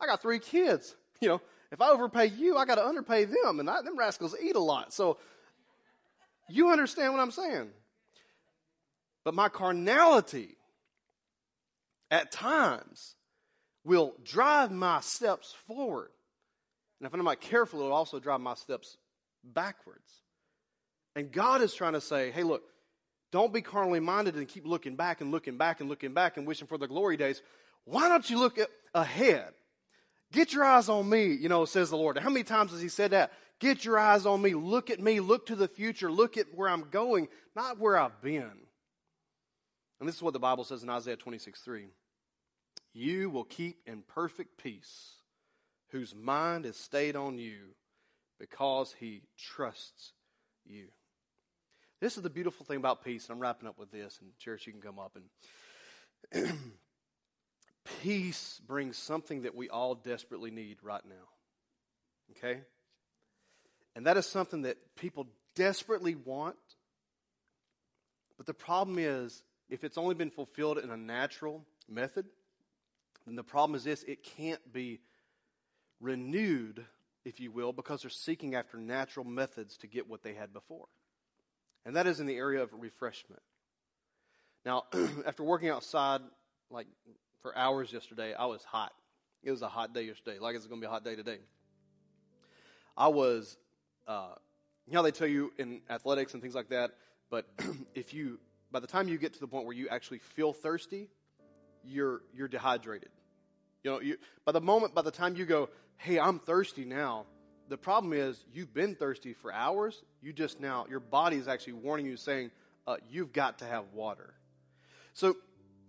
I 0.01 0.07
got 0.07 0.23
three 0.23 0.39
kids. 0.39 0.95
You 1.21 1.29
know, 1.29 1.41
if 1.71 1.81
I 1.81 1.89
overpay 1.89 2.27
you, 2.27 2.59
I 2.59 2.67
got 2.67 2.75
to 2.75 2.85
underpay 2.85 3.25
them, 3.25 3.59
and 3.59 3.71
I, 3.71 3.81
them 3.81 3.97
rascals 3.97 4.37
eat 4.43 4.57
a 4.57 4.61
lot. 4.61 4.93
So 4.93 5.17
you 6.51 6.71
understand 6.71 7.13
what 7.13 7.21
I'm 7.21 7.31
saying. 7.31 7.71
But 9.23 9.33
my 9.33 9.49
carnality 9.49 10.57
at 12.11 12.33
times 12.33 13.15
will 13.85 14.15
drive 14.25 14.71
my 14.71 15.01
steps 15.01 15.55
forward. 15.67 16.11
And 17.01 17.07
if 17.07 17.13
I'm 17.13 17.25
not 17.25 17.41
careful, 17.41 17.81
it'll 17.81 17.93
also 17.93 18.19
drive 18.19 18.41
my 18.41 18.55
steps 18.55 18.97
backwards. 19.43 20.11
And 21.17 21.31
God 21.31 21.63
is 21.63 21.75
trying 21.75 21.93
to 21.93 22.01
say, 22.01 22.31
hey, 22.31 22.43
look, 22.43 22.63
don't 23.31 23.53
be 23.53 23.63
carnally 23.63 24.01
minded 24.01 24.37
and 24.37 24.49
keep 24.49 24.67
looking 24.67 24.97
back 24.97 25.21
and 25.21 25.31
looking 25.31 25.59
back 25.59 25.81
and 25.81 25.89
looking 25.89 26.15
back 26.15 26.37
and 26.37 26.47
wishing 26.47 26.67
for 26.67 26.79
the 26.79 26.89
glory 26.89 27.17
days. 27.17 27.43
Why 27.85 28.09
don't 28.09 28.29
you 28.29 28.39
look 28.39 28.59
ahead? 28.95 29.53
Get 30.33 30.53
your 30.53 30.65
eyes 30.65 30.89
on 30.89 31.09
me, 31.09 31.27
you 31.27 31.49
know, 31.49 31.65
says 31.65 31.91
the 31.91 31.97
Lord. 31.97 32.19
How 32.19 32.31
many 32.31 32.45
times 32.45 32.73
has 32.73 32.81
He 32.81 32.89
said 32.89 33.11
that? 33.13 33.33
Get 33.61 33.85
your 33.85 33.99
eyes 33.99 34.27
on 34.27 34.43
me. 34.43 34.55
Look 34.55 34.91
at 34.91 35.01
me. 35.01 35.21
Look 35.21 35.47
to 35.47 35.57
the 35.57 35.69
future. 35.69 36.11
Look 36.11 36.37
at 36.37 36.47
where 36.55 36.69
I'm 36.69 36.89
going, 36.91 37.29
not 37.55 37.79
where 37.79 37.97
I've 37.97 38.21
been. 38.21 38.51
And 40.01 40.09
this 40.09 40.17
is 40.17 40.23
what 40.23 40.33
the 40.33 40.39
Bible 40.39 40.65
says 40.65 40.83
in 40.83 40.91
Isaiah 40.91 41.17
26 41.17 41.61
3. 41.61 41.87
You 42.93 43.31
will 43.31 43.45
keep 43.45 43.81
in 43.87 44.03
perfect 44.03 44.63
peace 44.63 45.15
whose 45.91 46.15
mind 46.15 46.67
is 46.67 46.77
stayed 46.77 47.17
on 47.17 47.39
you 47.39 47.75
because 48.39 48.95
he 48.99 49.23
trusts 49.39 50.13
you. 50.65 50.87
This 52.01 52.17
is 52.17 52.23
the 52.23 52.31
beautiful 52.31 52.67
thing 52.67 52.77
about 52.77 53.05
peace, 53.05 53.27
and 53.27 53.35
I'm 53.35 53.41
wrapping 53.41 53.69
up 53.69 53.79
with 53.79 53.91
this, 53.91 54.19
and 54.21 54.37
church, 54.39 54.67
you 54.67 54.73
can 54.73 54.83
come 54.83 54.99
up 54.99 55.17
and 56.33 56.53
peace 58.03 58.61
brings 58.67 58.97
something 58.97 59.43
that 59.43 59.55
we 59.55 59.69
all 59.69 59.95
desperately 59.95 60.51
need 60.51 60.79
right 60.83 61.05
now. 61.09 62.33
Okay? 62.33 62.61
And 63.95 64.07
that 64.07 64.17
is 64.17 64.27
something 64.27 64.63
that 64.63 64.77
people 64.97 65.27
desperately 65.55 66.15
want. 66.15 66.57
But 68.37 68.47
the 68.47 68.55
problem 68.55 68.99
is, 68.99 69.43
if 69.69 69.85
it's 69.85 69.99
only 69.99 70.15
been 70.15 70.31
fulfilled 70.31 70.79
in 70.79 70.91
a 70.91 70.97
natural 70.97 71.65
method, 71.89 72.27
then 73.27 73.37
the 73.37 73.45
problem 73.45 73.75
is 73.77 73.85
this 73.85 74.03
it 74.05 74.23
can't 74.23 74.73
be 74.73 75.01
renewed, 76.01 76.85
if 77.25 77.41
you 77.41 77.51
will, 77.51 77.73
because 77.73 78.03
they're 78.03 78.11
seeking 78.11 78.55
after 78.55 78.77
natural 78.77 79.25
methods 79.25 79.77
to 79.79 79.87
get 79.87 80.09
what 80.09 80.23
they 80.23 80.35
had 80.35 80.53
before. 80.53 80.87
And 81.87 81.97
that 81.97 82.07
is 82.07 82.21
in 82.21 82.27
the 82.27 82.37
area 82.37 82.63
of 82.63 82.71
refreshment. 82.73 83.43
Now, 84.65 84.85
after 85.27 85.43
working 85.43 85.69
outside 85.69 86.21
like 86.71 86.87
for 87.43 87.57
hours 87.57 87.93
yesterday, 87.93 88.35
I 88.35 88.47
was 88.47 88.65
hot. 88.65 88.93
It 89.43 89.51
was 89.51 89.63
a 89.63 89.69
hot 89.69 89.93
day 89.93 90.05
yesterday, 90.05 90.39
like 90.39 90.57
it's 90.57 90.67
going 90.67 90.81
to 90.81 90.87
be 90.87 90.89
a 90.89 90.91
hot 90.91 91.05
day 91.05 91.17
today. 91.17 91.39
I 92.97 93.09
was, 93.09 93.59
uh, 94.07 94.35
you 94.87 94.95
know, 94.95 95.03
they 95.03 95.11
tell 95.11 95.27
you 95.27 95.53
in 95.59 95.81
athletics 95.91 96.33
and 96.33 96.43
things 96.43 96.55
like 96.55 96.71
that, 96.71 96.93
but 97.31 97.47
if 97.95 98.15
you, 98.15 98.39
by 98.75 98.81
the 98.81 98.89
time 98.89 99.07
you 99.07 99.17
get 99.19 99.33
to 99.33 99.39
the 99.39 99.47
point 99.47 99.67
where 99.67 99.77
you 99.77 99.89
actually 99.89 100.19
feel 100.19 100.53
thirsty, 100.53 101.09
you're, 101.85 102.23
you're 102.35 102.49
dehydrated. 102.49 103.09
You 103.85 103.93
know, 103.93 104.01
you, 104.01 104.17
by 104.45 104.51
the 104.51 104.61
moment, 104.61 104.97
by 104.97 105.03
the 105.03 105.13
time 105.13 105.37
you 105.37 105.47
go, 105.47 105.69
hey, 105.97 106.19
I'm 106.19 106.41
thirsty 106.41 106.85
now, 106.85 107.27
the 107.69 107.77
problem 107.77 108.13
is 108.13 108.45
you've 108.53 108.75
been 108.75 108.97
thirsty 108.97 109.33
for 109.33 109.53
hours. 109.53 110.03
You 110.21 110.33
just 110.33 110.59
now, 110.59 110.87
your 110.91 110.99
body 110.99 111.37
is 111.37 111.47
actually 111.47 111.75
warning 111.75 112.05
you, 112.05 112.17
saying, 112.17 112.51
uh, 112.85 112.97
you've 113.09 113.33
got 113.33 113.61
to 113.61 113.65
have 113.65 113.85
water. 113.95 114.35
So 115.13 115.37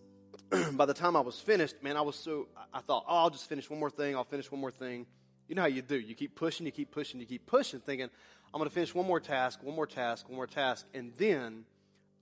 by 0.73 0.85
the 0.85 0.93
time 0.93 1.15
I 1.15 1.21
was 1.21 1.39
finished, 1.39 1.81
man, 1.81 1.97
I 1.97 2.01
was 2.01 2.15
so, 2.15 2.49
I 2.71 2.81
thought, 2.81 3.05
oh, 3.07 3.15
I'll 3.15 3.29
just 3.31 3.49
finish 3.49 3.67
one 3.67 3.79
more 3.79 3.89
thing. 3.89 4.15
I'll 4.15 4.25
finish 4.25 4.51
one 4.51 4.61
more 4.61 4.69
thing. 4.69 5.07
You 5.47 5.55
know 5.55 5.63
how 5.63 5.67
you 5.69 5.81
do. 5.81 5.99
You 5.99 6.13
keep 6.13 6.35
pushing, 6.35 6.67
you 6.67 6.71
keep 6.71 6.91
pushing, 6.91 7.19
you 7.19 7.25
keep 7.25 7.47
pushing, 7.47 7.79
thinking, 7.79 8.09
I'm 8.53 8.59
going 8.59 8.69
to 8.69 8.73
finish 8.73 8.93
one 8.93 9.07
more 9.07 9.19
task, 9.19 9.63
one 9.63 9.75
more 9.75 9.87
task, 9.87 10.29
one 10.29 10.35
more 10.35 10.45
task, 10.45 10.85
and 10.93 11.13
then 11.17 11.65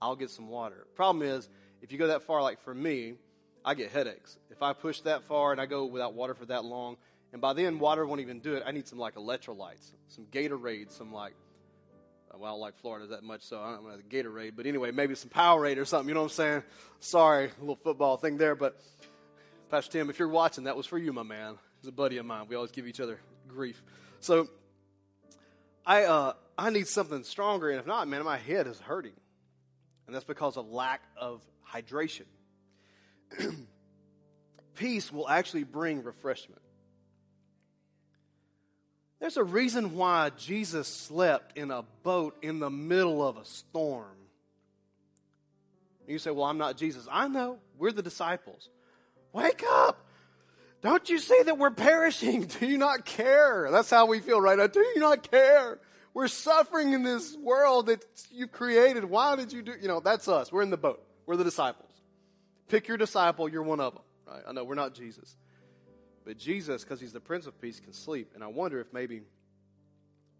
I'll 0.00 0.16
get 0.16 0.30
some 0.30 0.48
water. 0.48 0.86
Problem 0.94 1.26
is, 1.26 1.48
if 1.82 1.92
you 1.92 1.98
go 1.98 2.08
that 2.08 2.22
far, 2.22 2.42
like 2.42 2.60
for 2.62 2.74
me, 2.74 3.14
I 3.64 3.74
get 3.74 3.90
headaches. 3.90 4.38
If 4.50 4.62
I 4.62 4.72
push 4.72 5.00
that 5.02 5.24
far 5.24 5.52
and 5.52 5.60
I 5.60 5.66
go 5.66 5.86
without 5.86 6.14
water 6.14 6.34
for 6.34 6.46
that 6.46 6.64
long, 6.64 6.96
and 7.32 7.40
by 7.40 7.52
then 7.52 7.78
water 7.78 8.06
won't 8.06 8.20
even 8.20 8.40
do 8.40 8.54
it, 8.54 8.62
I 8.66 8.72
need 8.72 8.86
some 8.86 8.98
like 8.98 9.14
electrolytes, 9.14 9.92
some 10.08 10.26
Gatorade, 10.26 10.92
some 10.92 11.12
like, 11.12 11.34
well, 12.32 12.44
I 12.44 12.50
don't 12.50 12.60
like 12.60 12.78
Florida 12.80 13.06
that 13.08 13.22
much, 13.22 13.42
so 13.42 13.60
I 13.60 13.72
don't 13.72 13.84
know 13.84 13.96
the 13.96 14.02
Gatorade, 14.02 14.52
but 14.56 14.66
anyway, 14.66 14.90
maybe 14.90 15.14
some 15.14 15.30
Powerade 15.30 15.78
or 15.78 15.84
something, 15.84 16.08
you 16.08 16.14
know 16.14 16.22
what 16.22 16.32
I'm 16.32 16.36
saying? 16.36 16.62
Sorry, 17.00 17.46
a 17.46 17.60
little 17.60 17.76
football 17.76 18.16
thing 18.16 18.36
there, 18.36 18.54
but 18.54 18.80
Pastor 19.70 19.92
Tim, 19.92 20.10
if 20.10 20.18
you're 20.18 20.28
watching, 20.28 20.64
that 20.64 20.76
was 20.76 20.86
for 20.86 20.98
you, 20.98 21.12
my 21.12 21.22
man. 21.22 21.58
He's 21.80 21.88
a 21.88 21.92
buddy 21.92 22.18
of 22.18 22.26
mine. 22.26 22.46
We 22.48 22.56
always 22.56 22.70
give 22.70 22.86
each 22.86 23.00
other 23.00 23.18
grief. 23.48 23.82
So 24.20 24.48
I, 25.86 26.04
uh, 26.04 26.32
I 26.56 26.70
need 26.70 26.88
something 26.88 27.24
stronger, 27.24 27.70
and 27.70 27.78
if 27.78 27.86
not, 27.86 28.06
man, 28.08 28.24
my 28.24 28.38
head 28.38 28.66
is 28.66 28.78
hurting. 28.80 29.14
And 30.06 30.14
that's 30.14 30.24
because 30.24 30.56
of 30.56 30.70
lack 30.70 31.02
of 31.16 31.40
hydration. 31.72 32.24
Peace 34.74 35.12
will 35.12 35.28
actually 35.28 35.64
bring 35.64 36.02
refreshment. 36.02 36.60
There's 39.20 39.36
a 39.36 39.44
reason 39.44 39.96
why 39.96 40.30
Jesus 40.36 40.88
slept 40.88 41.56
in 41.56 41.70
a 41.70 41.84
boat 42.02 42.36
in 42.42 42.58
the 42.58 42.70
middle 42.70 43.26
of 43.26 43.36
a 43.36 43.44
storm. 43.44 44.16
You 46.06 46.18
say, 46.18 46.30
Well, 46.30 46.44
I'm 46.44 46.58
not 46.58 46.76
Jesus. 46.76 47.08
I 47.10 47.28
know. 47.28 47.58
We're 47.78 47.92
the 47.92 48.02
disciples. 48.02 48.68
Wake 49.32 49.64
up! 49.68 50.04
Don't 50.82 51.08
you 51.08 51.18
see 51.18 51.42
that 51.44 51.56
we're 51.56 51.70
perishing? 51.70 52.42
Do 52.60 52.66
you 52.66 52.76
not 52.76 53.06
care? 53.06 53.68
That's 53.70 53.88
how 53.88 54.06
we 54.06 54.20
feel 54.20 54.40
right 54.40 54.58
now. 54.58 54.66
Do 54.66 54.80
you 54.80 55.00
not 55.00 55.28
care? 55.30 55.78
We're 56.14 56.28
suffering 56.28 56.92
in 56.92 57.02
this 57.02 57.36
world 57.36 57.86
that 57.86 58.04
you 58.30 58.46
created. 58.46 59.04
Why 59.04 59.34
did 59.34 59.52
you 59.52 59.62
do? 59.62 59.74
You 59.80 59.88
know, 59.88 59.98
that's 59.98 60.28
us. 60.28 60.52
We're 60.52 60.62
in 60.62 60.70
the 60.70 60.76
boat. 60.76 61.04
We're 61.26 61.36
the 61.36 61.44
disciples. 61.44 61.90
Pick 62.68 62.86
your 62.86 62.96
disciple. 62.96 63.48
You're 63.48 63.64
one 63.64 63.80
of 63.80 63.94
them. 63.94 64.02
Right? 64.26 64.42
I 64.48 64.52
know 64.52 64.62
we're 64.62 64.76
not 64.76 64.94
Jesus. 64.94 65.36
But 66.24 66.38
Jesus, 66.38 66.84
because 66.84 67.00
he's 67.00 67.12
the 67.12 67.20
Prince 67.20 67.46
of 67.46 67.60
Peace, 67.60 67.80
can 67.80 67.92
sleep. 67.92 68.30
And 68.34 68.44
I 68.44 68.46
wonder 68.46 68.80
if 68.80 68.92
maybe 68.92 69.22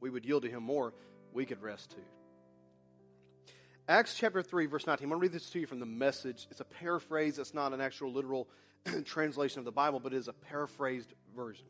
we 0.00 0.10
would 0.10 0.24
yield 0.24 0.44
to 0.44 0.48
him 0.48 0.62
more, 0.62 0.94
we 1.32 1.44
could 1.44 1.60
rest 1.60 1.90
too. 1.90 3.52
Acts 3.88 4.14
chapter 4.14 4.42
3, 4.42 4.66
verse 4.66 4.86
19. 4.86 5.04
I'm 5.04 5.10
going 5.10 5.20
to 5.20 5.22
read 5.22 5.32
this 5.32 5.50
to 5.50 5.58
you 5.58 5.66
from 5.66 5.80
the 5.80 5.86
message. 5.86 6.46
It's 6.50 6.60
a 6.60 6.64
paraphrase. 6.64 7.38
It's 7.38 7.52
not 7.52 7.72
an 7.72 7.80
actual 7.80 8.12
literal 8.12 8.48
translation 9.04 9.58
of 9.58 9.64
the 9.64 9.72
Bible, 9.72 10.00
but 10.00 10.14
it 10.14 10.16
is 10.16 10.28
a 10.28 10.32
paraphrased 10.32 11.12
version. 11.36 11.66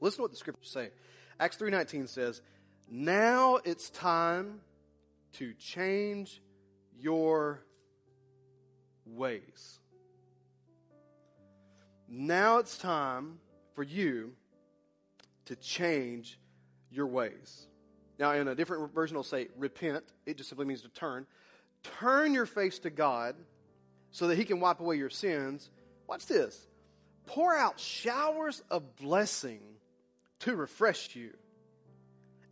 Listen 0.00 0.16
to 0.16 0.22
what 0.22 0.30
the 0.32 0.36
scriptures 0.36 0.70
say. 0.70 0.90
Acts 1.38 1.58
3:19 1.58 2.08
says, 2.08 2.42
"Now 2.94 3.56
it's 3.56 3.88
time 3.88 4.60
to 5.32 5.54
change 5.54 6.42
your 7.00 7.64
ways." 9.06 9.80
Now 12.06 12.58
it's 12.58 12.76
time 12.76 13.40
for 13.72 13.82
you 13.82 14.36
to 15.46 15.56
change 15.56 16.38
your 16.90 17.06
ways. 17.06 17.66
Now, 18.18 18.32
in 18.32 18.46
a 18.46 18.54
different 18.54 18.92
version, 18.92 19.16
it'll 19.16 19.24
say 19.24 19.48
repent. 19.56 20.04
It 20.26 20.36
just 20.36 20.50
simply 20.50 20.66
means 20.66 20.82
to 20.82 20.90
turn. 20.90 21.26
Turn 21.82 22.34
your 22.34 22.44
face 22.44 22.78
to 22.80 22.90
God 22.90 23.34
so 24.10 24.28
that 24.28 24.36
He 24.36 24.44
can 24.44 24.60
wipe 24.60 24.80
away 24.80 24.96
your 24.96 25.08
sins. 25.08 25.70
Watch 26.06 26.26
this. 26.26 26.68
Pour 27.24 27.56
out 27.56 27.80
showers 27.80 28.62
of 28.70 28.96
blessing 28.96 29.62
to 30.40 30.54
refresh 30.54 31.16
you 31.16 31.32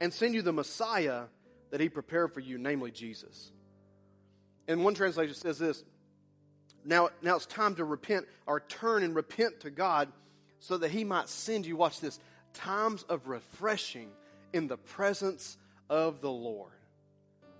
and 0.00 0.12
send 0.12 0.34
you 0.34 0.42
the 0.42 0.52
Messiah 0.52 1.24
that 1.70 1.80
He 1.80 1.88
prepared 1.88 2.32
for 2.32 2.40
you, 2.40 2.58
namely 2.58 2.90
Jesus. 2.90 3.52
And 4.66 4.84
one 4.84 4.94
translation 4.94 5.34
says 5.34 5.58
this 5.58 5.84
now, 6.84 7.10
now 7.22 7.36
it's 7.36 7.46
time 7.46 7.74
to 7.76 7.84
repent 7.84 8.26
or 8.46 8.60
turn 8.60 9.02
and 9.02 9.14
repent 9.14 9.60
to 9.60 9.70
God 9.70 10.08
so 10.58 10.78
that 10.78 10.90
He 10.90 11.04
might 11.04 11.28
send 11.28 11.66
you, 11.66 11.76
watch 11.76 12.00
this, 12.00 12.18
times 12.54 13.02
of 13.04 13.28
refreshing 13.28 14.08
in 14.52 14.66
the 14.66 14.76
presence 14.76 15.56
of 15.88 16.20
the 16.20 16.30
Lord. 16.30 16.72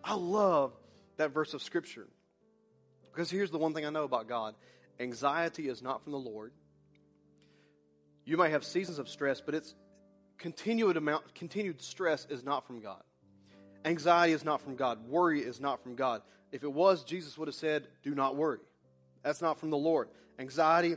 I 0.03 0.15
love 0.15 0.73
that 1.17 1.33
verse 1.33 1.55
of 1.55 1.63
Scripture. 1.63 2.07
Because 3.13 3.31
here's 3.31 3.51
the 3.51 3.59
one 3.59 3.75
thing 3.75 3.85
I 3.85 3.91
know 3.91 4.05
about 4.05 4.29
God 4.29 4.55
anxiety 4.99 5.69
is 5.69 5.83
not 5.83 6.03
from 6.03 6.13
the 6.13 6.19
Lord. 6.19 6.53
You 8.25 8.37
may 8.37 8.51
have 8.51 8.65
seasons 8.65 8.99
of 8.99 9.09
stress, 9.09 9.41
but 9.41 9.55
it's 9.55 9.75
continued 10.41 10.97
amount 10.97 11.33
continued 11.35 11.81
stress 11.81 12.27
is 12.29 12.43
not 12.43 12.67
from 12.67 12.81
God. 12.81 13.03
Anxiety 13.85 14.33
is 14.33 14.45
not 14.45 14.61
from 14.61 14.75
God. 14.75 15.07
Worry 15.09 15.41
is 15.41 15.61
not 15.61 15.83
from 15.83 15.95
God. 15.95 16.23
If 16.51 16.65
it 16.65 16.73
was, 16.73 17.05
Jesus 17.05 17.39
would 17.39 17.47
have 17.47 17.55
said, 17.55 17.87
Do 18.03 18.15
not 18.15 18.35
worry. 18.35 18.59
That's 19.23 19.41
not 19.41 19.61
from 19.61 19.71
the 19.71 19.77
Lord. 19.77 20.09
Anxiety, 20.39 20.97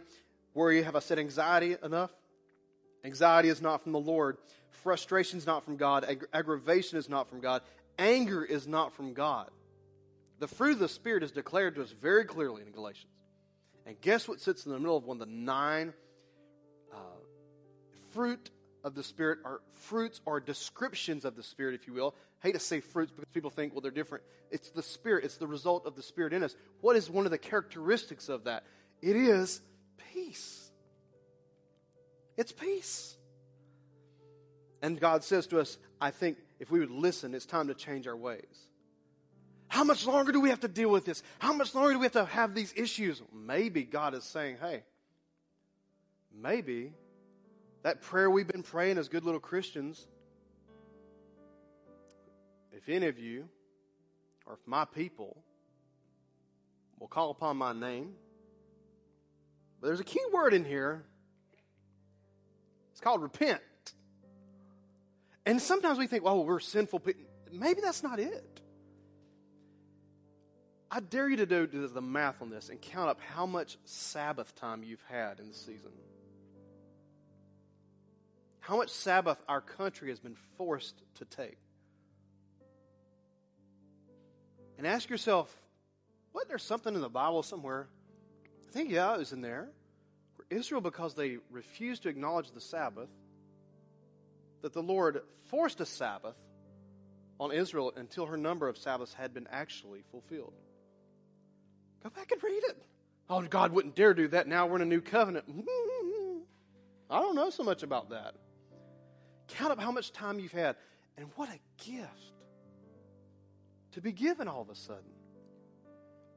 worry, 0.54 0.82
have 0.82 0.96
I 0.96 1.00
said 1.00 1.20
anxiety 1.20 1.76
enough? 1.84 2.12
Anxiety 3.04 3.50
is 3.50 3.62
not 3.62 3.84
from 3.84 3.92
the 3.92 4.00
Lord. 4.00 4.38
Frustration 4.72 5.38
is 5.38 5.46
not 5.46 5.64
from 5.64 5.76
God. 5.76 6.06
Ag- 6.06 6.28
aggravation 6.34 6.98
is 6.98 7.10
not 7.10 7.30
from 7.30 7.42
God. 7.42 7.62
Anger 8.00 8.44
is 8.44 8.68
not 8.68 8.94
from 8.94 9.14
God. 9.14 9.50
The 10.40 10.48
fruit 10.48 10.74
of 10.74 10.80
the 10.80 10.90
Spirit 10.90 11.24
is 11.24 11.32
declared 11.32 11.76
to 11.76 11.84
us 11.84 11.92
very 11.92 12.26
clearly 12.26 12.64
in 12.66 12.72
Galatians. 12.72 13.12
And 13.86 14.00
guess 14.00 14.28
what 14.28 14.40
sits 14.40 14.66
in 14.66 14.72
the 14.72 14.80
middle 14.80 14.98
of 14.98 15.04
one 15.04 15.22
of 15.22 15.28
the 15.28 15.34
nine 15.34 15.94
uh, 16.94 16.98
fruit 18.12 18.50
of 18.84 18.96
the 18.96 19.04
Spirit, 19.04 19.40
are 19.46 19.62
fruits 19.74 20.22
or 20.26 20.40
descriptions 20.40 21.26
of 21.26 21.36
the 21.36 21.44
Spirit, 21.44 21.76
if 21.76 21.88
you 21.88 21.94
will. 21.94 22.16
I 22.44 22.48
hate 22.48 22.54
to 22.54 22.60
say 22.60 22.80
fruits 22.80 23.12
because 23.12 23.30
people 23.34 23.50
think, 23.50 23.74
well, 23.74 23.82
they're 23.82 23.92
different. 23.92 24.24
It's 24.52 24.70
the 24.70 24.84
Spirit, 24.84 25.24
it's 25.24 25.38
the 25.38 25.48
result 25.48 25.86
of 25.86 25.96
the 25.96 26.04
Spirit 26.04 26.34
in 26.34 26.44
us. 26.44 26.56
What 26.82 26.96
is 26.96 27.10
one 27.10 27.26
of 27.26 27.32
the 27.32 27.38
characteristics 27.38 28.30
of 28.30 28.44
that? 28.44 28.64
It 29.02 29.16
is 29.16 29.62
peace. 30.14 30.72
It's 32.38 32.52
peace. 32.52 33.16
And 34.82 35.00
God 35.00 35.24
says 35.24 35.48
to 35.48 35.60
us, 35.60 35.78
I 36.02 36.12
think 36.12 36.38
if 36.60 36.70
we 36.70 36.80
would 36.80 36.92
listen, 36.92 37.34
it's 37.34 37.46
time 37.46 37.68
to 37.68 37.74
change 37.74 38.08
our 38.08 38.18
ways. 38.18 38.68
How 39.70 39.84
much 39.84 40.06
longer 40.06 40.32
do 40.32 40.40
we 40.40 40.50
have 40.50 40.60
to 40.60 40.68
deal 40.68 40.90
with 40.90 41.06
this? 41.06 41.24
How 41.40 41.54
much 41.54 41.74
longer 41.74 41.94
do 41.94 42.00
we 42.00 42.06
have 42.06 42.12
to 42.14 42.26
have 42.26 42.54
these 42.54 42.74
issues? 42.76 43.22
Maybe 43.34 43.84
God 43.84 44.14
is 44.14 44.24
saying, 44.24 44.58
hey, 44.62 44.84
maybe 46.32 46.94
that 47.84 48.02
prayer 48.02 48.30
we've 48.30 48.48
been 48.48 48.64
praying 48.64 48.98
as 48.98 49.08
good 49.10 49.24
little 49.24 49.40
Christians, 49.40 50.08
if 52.72 52.90
any 52.90 53.08
of 53.08 53.20
you, 53.20 53.48
or 54.46 54.54
if 54.54 54.60
my 54.66 54.86
people, 54.86 55.44
will 57.00 57.08
call 57.08 57.32
upon 57.32 57.58
my 57.58 57.74
name, 57.74 58.14
but 59.80 59.88
there's 59.88 60.00
a 60.00 60.06
key 60.06 60.24
word 60.32 60.54
in 60.54 60.64
here 60.66 61.04
It's 62.94 63.02
called 63.02 63.22
repent. 63.22 63.60
And 65.46 65.62
sometimes 65.62 65.98
we 65.98 66.08
think, 66.08 66.24
well, 66.24 66.46
we're 66.46 66.62
sinful 66.62 67.00
people. 67.00 67.24
Maybe 67.52 67.82
that's 67.82 68.02
not 68.02 68.20
it. 68.20 68.62
I 70.90 71.00
dare 71.00 71.28
you 71.28 71.38
to 71.38 71.46
do 71.46 71.88
the 71.88 72.02
math 72.02 72.42
on 72.42 72.50
this 72.50 72.70
and 72.70 72.80
count 72.80 73.10
up 73.10 73.20
how 73.20 73.46
much 73.46 73.78
Sabbath 73.84 74.56
time 74.56 74.84
you've 74.84 75.04
had 75.10 75.40
in 75.40 75.48
the 75.50 75.54
season. 75.54 75.92
How 78.64 78.78
much 78.78 78.92
Sabbath 78.92 79.38
our 79.50 79.60
country 79.60 80.08
has 80.08 80.22
been 80.22 80.38
forced 80.58 81.02
to 81.16 81.26
take. 81.26 81.58
And 84.78 84.88
ask 84.88 85.10
yourself, 85.10 85.54
wasn't 86.32 86.48
there 86.48 86.58
something 86.58 86.96
in 86.96 87.02
the 87.02 87.10
Bible 87.10 87.44
somewhere? 87.44 87.90
I 88.46 88.72
think, 88.72 88.90
yeah, 88.90 89.14
it 89.16 89.20
was 89.20 89.34
in 89.34 89.42
there. 89.42 89.68
For 90.38 90.46
Israel, 90.50 90.80
because 90.80 91.14
they 91.14 91.40
refused 91.52 92.04
to 92.04 92.10
acknowledge 92.10 92.52
the 92.52 92.62
Sabbath, 92.62 93.10
that 94.62 94.72
the 94.72 94.82
Lord 94.82 95.24
forced 95.50 95.82
a 95.82 95.86
Sabbath 95.86 96.38
on 97.42 97.52
Israel 97.52 97.92
until 97.98 98.28
her 98.28 98.38
number 98.38 98.70
of 98.70 98.78
Sabbaths 98.78 99.14
had 99.14 99.34
been 99.34 99.48
actually 99.52 100.04
fulfilled. 100.10 100.54
Go 102.02 102.10
back 102.12 102.32
and 102.32 102.42
read 102.42 102.64
it. 102.64 102.82
Oh, 103.30 103.42
God 103.42 103.74
wouldn't 103.74 103.96
dare 103.96 104.14
do 104.14 104.30
that. 104.30 104.48
Now 104.48 104.68
we're 104.68 104.78
in 104.78 104.84
a 104.84 104.86
new 104.86 105.02
covenant. 105.02 105.46
I 107.10 107.20
don't 107.20 107.36
know 107.36 107.50
so 107.50 107.64
much 107.64 107.84
about 107.84 108.12
that. 108.12 108.36
Count 109.58 109.72
up 109.72 109.80
how 109.80 109.92
much 109.92 110.12
time 110.12 110.40
you've 110.40 110.52
had, 110.52 110.76
and 111.18 111.28
what 111.36 111.50
a 111.50 111.60
gift 111.84 112.34
to 113.92 114.02
be 114.02 114.12
given 114.12 114.48
all 114.48 114.62
of 114.62 114.70
a 114.70 114.76
sudden. 114.76 115.04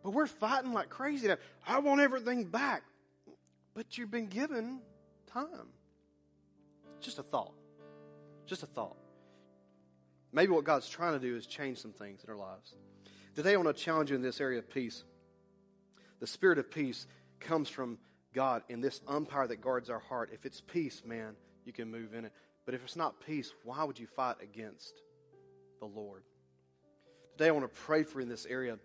But 0.05 0.11
we're 0.11 0.27
fighting 0.27 0.73
like 0.73 0.89
crazy. 0.89 1.29
Now. 1.29 1.37
I 1.67 1.81
want 1.81 2.01
everything 2.01 2.45
back. 2.45 2.83
But 3.75 3.99
you've 3.99 4.11
been 4.11 4.29
given 4.29 4.81
time. 5.27 5.69
Just 7.01 7.19
a 7.19 7.23
thought. 7.23 7.53
Just 8.47 8.63
a 8.63 8.67
thought. 8.67 8.97
Maybe 10.33 10.53
what 10.53 10.65
God's 10.65 10.89
trying 10.89 11.13
to 11.13 11.19
do 11.19 11.37
is 11.37 11.47
change 11.47 11.79
some 11.79 11.93
things 11.93 12.23
in 12.25 12.31
our 12.31 12.37
lives. 12.37 12.75
Today, 13.35 13.53
I 13.53 13.57
want 13.57 13.75
to 13.75 13.83
challenge 13.83 14.11
you 14.11 14.17
in 14.17 14.23
this 14.23 14.41
area 14.41 14.59
of 14.59 14.71
peace. 14.71 15.05
The 16.21 16.27
spirit 16.27 16.59
of 16.59 16.71
peace 16.71 17.07
comes 17.41 17.69
from 17.69 17.99
God 18.33 18.63
in 18.69 18.81
this 18.81 19.01
umpire 19.09 19.47
that 19.47 19.61
guards 19.61 19.91
our 19.91 19.99
heart. 19.99 20.31
If 20.33 20.47
it's 20.47 20.61
peace, 20.61 21.03
man, 21.05 21.35
you 21.65 21.73
can 21.73 21.91
move 21.91 22.15
in 22.15 22.27
it. 22.27 22.33
But 22.67 22.75
if 22.75 22.83
it's 22.83 22.97
not 22.97 23.25
peace, 23.25 23.53
why 23.65 23.85
would 23.85 23.99
you 23.99 24.09
fight 24.09 24.37
against 24.43 24.93
the 25.79 25.87
Lord? 25.87 26.25
Today, 27.39 27.49
I 27.49 27.53
want 27.53 27.73
to 27.73 27.81
pray 27.81 28.03
for 28.03 28.19
you 28.19 28.25
in 28.25 28.29
this 28.29 28.45
area. 28.45 28.77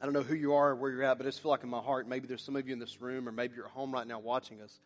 I 0.00 0.04
don't 0.04 0.12
know 0.12 0.22
who 0.22 0.34
you 0.34 0.52
are 0.52 0.70
or 0.70 0.76
where 0.76 0.90
you're 0.90 1.02
at, 1.02 1.16
but 1.16 1.26
I 1.26 1.30
just 1.30 1.40
feel 1.40 1.50
like 1.50 1.62
in 1.62 1.70
my 1.70 1.80
heart, 1.80 2.06
maybe 2.06 2.26
there's 2.26 2.42
some 2.42 2.54
of 2.54 2.66
you 2.66 2.72
in 2.72 2.78
this 2.78 3.00
room, 3.00 3.28
or 3.28 3.32
maybe 3.32 3.54
you're 3.56 3.66
at 3.66 3.70
home 3.70 3.92
right 3.92 4.06
now 4.06 4.18
watching 4.18 4.60
us. 4.60 4.80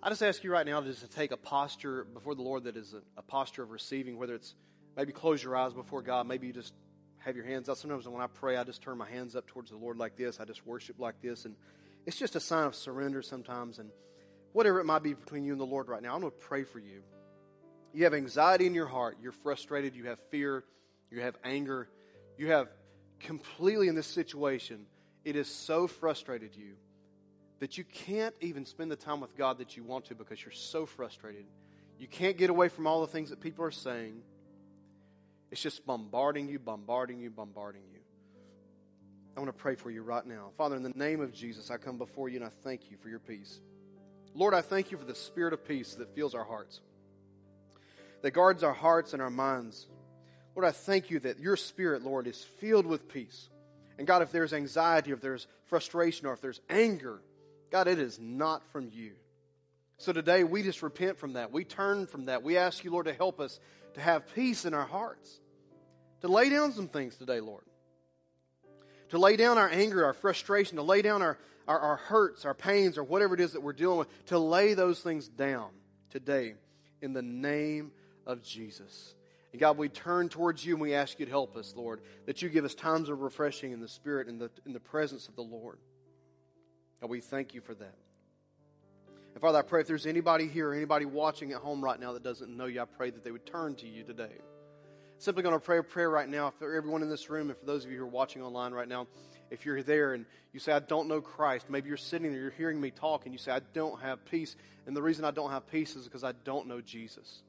I 0.00 0.08
just 0.10 0.22
ask 0.22 0.44
you 0.44 0.52
right 0.52 0.64
now 0.64 0.80
just 0.80 1.00
to 1.00 1.08
take 1.08 1.32
a 1.32 1.36
posture 1.36 2.04
before 2.04 2.36
the 2.36 2.42
Lord 2.42 2.64
that 2.64 2.76
is 2.76 2.94
a, 2.94 3.02
a, 3.16 3.22
posture 3.22 3.64
of 3.64 3.70
receiving, 3.70 4.16
whether 4.16 4.34
it's 4.34 4.54
maybe 4.96 5.12
close 5.12 5.42
your 5.42 5.56
eyes 5.56 5.72
before 5.72 6.02
God, 6.02 6.28
maybe 6.28 6.46
you 6.46 6.52
just 6.52 6.72
have 7.18 7.34
your 7.34 7.44
hands 7.44 7.68
out. 7.68 7.78
Sometimes 7.78 8.06
when 8.06 8.22
I 8.22 8.28
pray, 8.28 8.56
I 8.56 8.62
just 8.62 8.80
turn 8.80 8.96
my 8.96 9.08
hands 9.08 9.34
up 9.34 9.48
towards 9.48 9.70
the 9.70 9.76
Lord 9.76 9.96
like 9.96 10.16
this. 10.16 10.38
I 10.38 10.44
just 10.44 10.64
worship 10.64 11.00
like 11.00 11.20
this. 11.20 11.46
And 11.46 11.56
it's 12.06 12.16
just 12.16 12.36
a 12.36 12.40
sign 12.40 12.66
of 12.66 12.76
surrender 12.76 13.22
sometimes. 13.22 13.80
And 13.80 13.90
whatever 14.52 14.80
it 14.80 14.84
might 14.84 15.02
be 15.02 15.14
between 15.14 15.44
you 15.44 15.52
and 15.52 15.60
the 15.60 15.66
Lord 15.66 15.88
right 15.88 16.02
now, 16.02 16.14
I'm 16.14 16.20
going 16.20 16.32
to 16.32 16.38
pray 16.38 16.64
for 16.64 16.78
you. 16.78 17.02
You 17.92 18.04
have 18.04 18.14
anxiety 18.14 18.66
in 18.66 18.74
your 18.74 18.86
heart. 18.86 19.18
You're 19.22 19.32
frustrated. 19.32 19.94
You 19.94 20.06
have 20.06 20.18
fear. 20.30 20.64
You 21.10 21.22
have 21.22 21.36
anger. 21.44 21.88
You 22.36 22.52
have 22.52 22.68
completely 23.20 23.88
in 23.88 23.94
this 23.94 24.06
situation, 24.06 24.86
it 25.24 25.34
has 25.34 25.48
so 25.48 25.86
frustrated 25.86 26.54
you 26.54 26.74
that 27.60 27.76
you 27.76 27.84
can't 27.84 28.34
even 28.40 28.64
spend 28.64 28.90
the 28.90 28.96
time 28.96 29.20
with 29.20 29.36
God 29.36 29.58
that 29.58 29.76
you 29.76 29.82
want 29.82 30.06
to 30.06 30.14
because 30.14 30.42
you're 30.42 30.52
so 30.52 30.86
frustrated. 30.86 31.44
You 31.98 32.06
can't 32.06 32.36
get 32.36 32.50
away 32.50 32.68
from 32.68 32.86
all 32.86 33.00
the 33.00 33.08
things 33.08 33.30
that 33.30 33.40
people 33.40 33.64
are 33.64 33.72
saying. 33.72 34.22
It's 35.50 35.60
just 35.60 35.84
bombarding 35.84 36.48
you, 36.48 36.58
bombarding 36.58 37.18
you, 37.18 37.30
bombarding 37.30 37.82
you. 37.92 37.98
I 39.36 39.40
want 39.40 39.48
to 39.56 39.60
pray 39.60 39.74
for 39.74 39.90
you 39.90 40.02
right 40.02 40.24
now. 40.24 40.50
Father, 40.56 40.76
in 40.76 40.82
the 40.82 40.90
name 40.90 41.20
of 41.20 41.32
Jesus, 41.32 41.70
I 41.70 41.76
come 41.76 41.98
before 41.98 42.28
you 42.28 42.36
and 42.36 42.44
I 42.44 42.50
thank 42.62 42.90
you 42.90 42.96
for 42.96 43.08
your 43.08 43.18
peace. 43.18 43.60
Lord, 44.38 44.54
I 44.54 44.60
thank 44.60 44.92
you 44.92 44.98
for 44.98 45.04
the 45.04 45.16
spirit 45.16 45.52
of 45.52 45.66
peace 45.66 45.94
that 45.94 46.14
fills 46.14 46.32
our 46.32 46.44
hearts, 46.44 46.80
that 48.22 48.30
guards 48.30 48.62
our 48.62 48.72
hearts 48.72 49.12
and 49.12 49.20
our 49.20 49.30
minds. 49.30 49.88
Lord, 50.54 50.64
I 50.64 50.70
thank 50.70 51.10
you 51.10 51.18
that 51.20 51.40
your 51.40 51.56
spirit, 51.56 52.04
Lord, 52.04 52.28
is 52.28 52.40
filled 52.60 52.86
with 52.86 53.08
peace. 53.08 53.48
And 53.98 54.06
God, 54.06 54.22
if 54.22 54.30
there's 54.30 54.52
anxiety, 54.52 55.10
if 55.10 55.20
there's 55.20 55.48
frustration, 55.64 56.28
or 56.28 56.34
if 56.34 56.40
there's 56.40 56.60
anger, 56.70 57.20
God, 57.72 57.88
it 57.88 57.98
is 57.98 58.20
not 58.20 58.62
from 58.70 58.88
you. 58.92 59.14
So 59.96 60.12
today 60.12 60.44
we 60.44 60.62
just 60.62 60.84
repent 60.84 61.18
from 61.18 61.32
that. 61.32 61.50
We 61.50 61.64
turn 61.64 62.06
from 62.06 62.26
that. 62.26 62.44
We 62.44 62.58
ask 62.58 62.84
you, 62.84 62.92
Lord, 62.92 63.06
to 63.06 63.12
help 63.12 63.40
us 63.40 63.58
to 63.94 64.00
have 64.00 64.32
peace 64.36 64.64
in 64.64 64.72
our 64.72 64.86
hearts. 64.86 65.40
To 66.20 66.28
lay 66.28 66.48
down 66.48 66.70
some 66.70 66.86
things 66.86 67.16
today, 67.16 67.40
Lord. 67.40 67.64
To 69.08 69.18
lay 69.18 69.34
down 69.34 69.58
our 69.58 69.68
anger, 69.68 70.04
our 70.04 70.12
frustration, 70.12 70.76
to 70.76 70.82
lay 70.84 71.02
down 71.02 71.22
our, 71.22 71.38
our, 71.68 71.78
our 71.78 71.96
hurts, 71.96 72.44
our 72.44 72.54
pains, 72.54 72.98
or 72.98 73.04
whatever 73.04 73.34
it 73.34 73.40
is 73.40 73.52
that 73.52 73.62
we're 73.62 73.74
dealing 73.74 73.98
with, 73.98 74.26
to 74.26 74.38
lay 74.38 74.74
those 74.74 75.00
things 75.00 75.28
down 75.28 75.68
today 76.10 76.54
in 77.02 77.12
the 77.12 77.22
name 77.22 77.92
of 78.26 78.42
Jesus. 78.42 79.14
And 79.52 79.60
God, 79.60 79.76
we 79.78 79.88
turn 79.88 80.28
towards 80.28 80.64
you 80.64 80.74
and 80.74 80.82
we 80.82 80.94
ask 80.94 81.20
you 81.20 81.26
to 81.26 81.30
help 81.30 81.56
us, 81.56 81.74
Lord, 81.76 82.00
that 82.26 82.42
you 82.42 82.48
give 82.48 82.64
us 82.64 82.74
times 82.74 83.10
of 83.10 83.20
refreshing 83.20 83.72
in 83.72 83.80
the 83.80 83.88
Spirit 83.88 84.28
and 84.28 84.40
the, 84.40 84.50
in 84.66 84.72
the 84.72 84.80
presence 84.80 85.28
of 85.28 85.36
the 85.36 85.42
Lord. 85.42 85.78
And 87.00 87.10
we 87.10 87.20
thank 87.20 87.54
you 87.54 87.60
for 87.60 87.74
that. 87.74 87.94
And 89.34 89.40
Father, 89.40 89.58
I 89.58 89.62
pray 89.62 89.82
if 89.82 89.86
there's 89.86 90.06
anybody 90.06 90.48
here, 90.48 90.72
anybody 90.72 91.04
watching 91.04 91.52
at 91.52 91.58
home 91.58 91.84
right 91.84 92.00
now 92.00 92.14
that 92.14 92.22
doesn't 92.22 92.54
know 92.54 92.66
you, 92.66 92.80
I 92.80 92.86
pray 92.86 93.10
that 93.10 93.24
they 93.24 93.30
would 93.30 93.46
turn 93.46 93.74
to 93.76 93.86
you 93.86 94.04
today. 94.04 94.32
Simply 95.18 95.42
going 95.42 95.54
to 95.54 95.60
pray 95.60 95.78
a 95.78 95.82
prayer 95.82 96.10
right 96.10 96.28
now 96.28 96.52
for 96.58 96.74
everyone 96.74 97.02
in 97.02 97.08
this 97.08 97.28
room 97.28 97.50
and 97.50 97.58
for 97.58 97.66
those 97.66 97.84
of 97.84 97.90
you 97.90 97.98
who 97.98 98.04
are 98.04 98.08
watching 98.08 98.42
online 98.42 98.72
right 98.72 98.88
now. 98.88 99.06
If 99.50 99.64
you're 99.64 99.82
there 99.82 100.14
and 100.14 100.26
you 100.52 100.60
say, 100.60 100.72
I 100.72 100.78
don't 100.78 101.08
know 101.08 101.20
Christ, 101.20 101.66
maybe 101.68 101.88
you're 101.88 101.96
sitting 101.96 102.30
there, 102.32 102.40
you're 102.40 102.50
hearing 102.50 102.80
me 102.80 102.90
talk, 102.90 103.24
and 103.24 103.34
you 103.34 103.38
say, 103.38 103.52
I 103.52 103.60
don't 103.72 104.00
have 104.00 104.24
peace. 104.24 104.56
And 104.86 104.96
the 104.96 105.02
reason 105.02 105.24
I 105.24 105.30
don't 105.30 105.50
have 105.50 105.70
peace 105.70 105.96
is 105.96 106.04
because 106.04 106.24
I 106.24 106.32
don't 106.44 106.66
know 106.66 106.80
Jesus. 106.80 107.42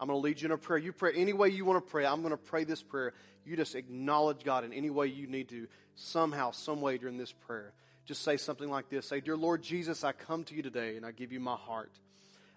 I'm 0.00 0.08
going 0.08 0.18
to 0.18 0.24
lead 0.24 0.40
you 0.40 0.46
in 0.46 0.52
a 0.52 0.58
prayer. 0.58 0.78
You 0.78 0.92
pray 0.92 1.12
any 1.14 1.32
way 1.32 1.48
you 1.48 1.64
want 1.64 1.84
to 1.84 1.90
pray. 1.90 2.04
I'm 2.04 2.20
going 2.20 2.32
to 2.32 2.36
pray 2.36 2.64
this 2.64 2.82
prayer. 2.82 3.14
You 3.44 3.56
just 3.56 3.74
acknowledge 3.74 4.44
God 4.44 4.64
in 4.64 4.72
any 4.72 4.90
way 4.90 5.06
you 5.06 5.26
need 5.26 5.48
to, 5.50 5.68
somehow, 5.94 6.50
some 6.50 6.80
way 6.80 6.98
during 6.98 7.16
this 7.16 7.32
prayer 7.32 7.74
just 8.06 8.22
say 8.22 8.36
something 8.36 8.68
like 8.68 8.88
this 8.88 9.06
Say, 9.06 9.20
Dear 9.20 9.36
Lord 9.36 9.62
Jesus, 9.62 10.04
I 10.04 10.12
come 10.12 10.44
to 10.44 10.54
you 10.54 10.62
today 10.62 10.96
and 10.96 11.04
I 11.04 11.12
give 11.12 11.32
you 11.32 11.40
my 11.40 11.56
heart. 11.56 11.92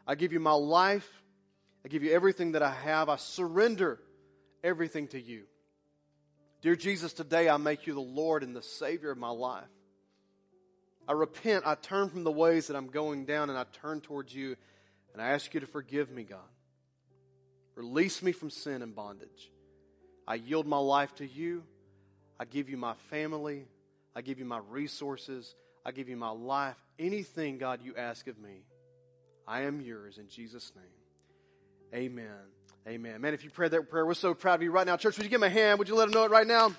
I 0.05 0.15
give 0.15 0.33
you 0.33 0.39
my 0.39 0.53
life. 0.53 1.09
I 1.85 1.89
give 1.89 2.03
you 2.03 2.11
everything 2.11 2.53
that 2.53 2.63
I 2.63 2.71
have. 2.71 3.09
I 3.09 3.17
surrender 3.17 3.99
everything 4.63 5.07
to 5.09 5.21
you. 5.21 5.43
Dear 6.61 6.75
Jesus, 6.75 7.13
today 7.13 7.49
I 7.49 7.57
make 7.57 7.87
you 7.87 7.93
the 7.93 7.99
Lord 7.99 8.43
and 8.43 8.55
the 8.55 8.63
Savior 8.63 9.11
of 9.11 9.17
my 9.17 9.29
life. 9.29 9.63
I 11.07 11.13
repent. 11.13 11.65
I 11.65 11.75
turn 11.75 12.09
from 12.09 12.23
the 12.23 12.31
ways 12.31 12.67
that 12.67 12.75
I'm 12.75 12.87
going 12.87 13.25
down 13.25 13.49
and 13.49 13.57
I 13.57 13.65
turn 13.81 14.01
towards 14.01 14.33
you 14.33 14.55
and 15.13 15.21
I 15.21 15.29
ask 15.29 15.53
you 15.53 15.59
to 15.59 15.67
forgive 15.67 16.11
me, 16.11 16.23
God. 16.23 16.39
Release 17.75 18.21
me 18.21 18.31
from 18.31 18.49
sin 18.49 18.81
and 18.81 18.95
bondage. 18.95 19.51
I 20.27 20.35
yield 20.35 20.67
my 20.67 20.79
life 20.79 21.13
to 21.15 21.27
you. 21.27 21.63
I 22.39 22.45
give 22.45 22.69
you 22.69 22.77
my 22.77 22.93
family, 23.09 23.65
I 24.15 24.21
give 24.21 24.37
you 24.37 24.45
my 24.45 24.59
resources. 24.69 25.55
I 25.87 25.91
give 25.91 26.09
you 26.09 26.17
my 26.17 26.31
life. 26.31 26.75
Anything, 26.99 27.57
God, 27.57 27.79
you 27.81 27.95
ask 27.95 28.27
of 28.27 28.37
me, 28.37 28.65
I 29.47 29.61
am 29.61 29.79
yours 29.79 30.17
in 30.17 30.27
Jesus' 30.27 30.73
name. 30.75 32.03
Amen. 32.03 32.56
Amen. 32.87 33.19
Man, 33.19 33.33
if 33.33 33.43
you 33.43 33.49
prayed 33.49 33.71
that 33.71 33.89
prayer, 33.89 34.05
we're 34.05 34.13
so 34.13 34.33
proud 34.33 34.53
of 34.53 34.63
you 34.63 34.71
right 34.71 34.87
now. 34.87 34.95
Church, 34.95 35.17
would 35.17 35.25
you 35.25 35.29
give 35.29 35.41
me 35.41 35.47
a 35.47 35.49
hand? 35.49 35.77
Would 35.77 35.89
you 35.89 35.95
let 35.95 36.05
them 36.05 36.13
know 36.13 36.23
it 36.23 36.31
right 36.31 36.47
now? 36.47 36.71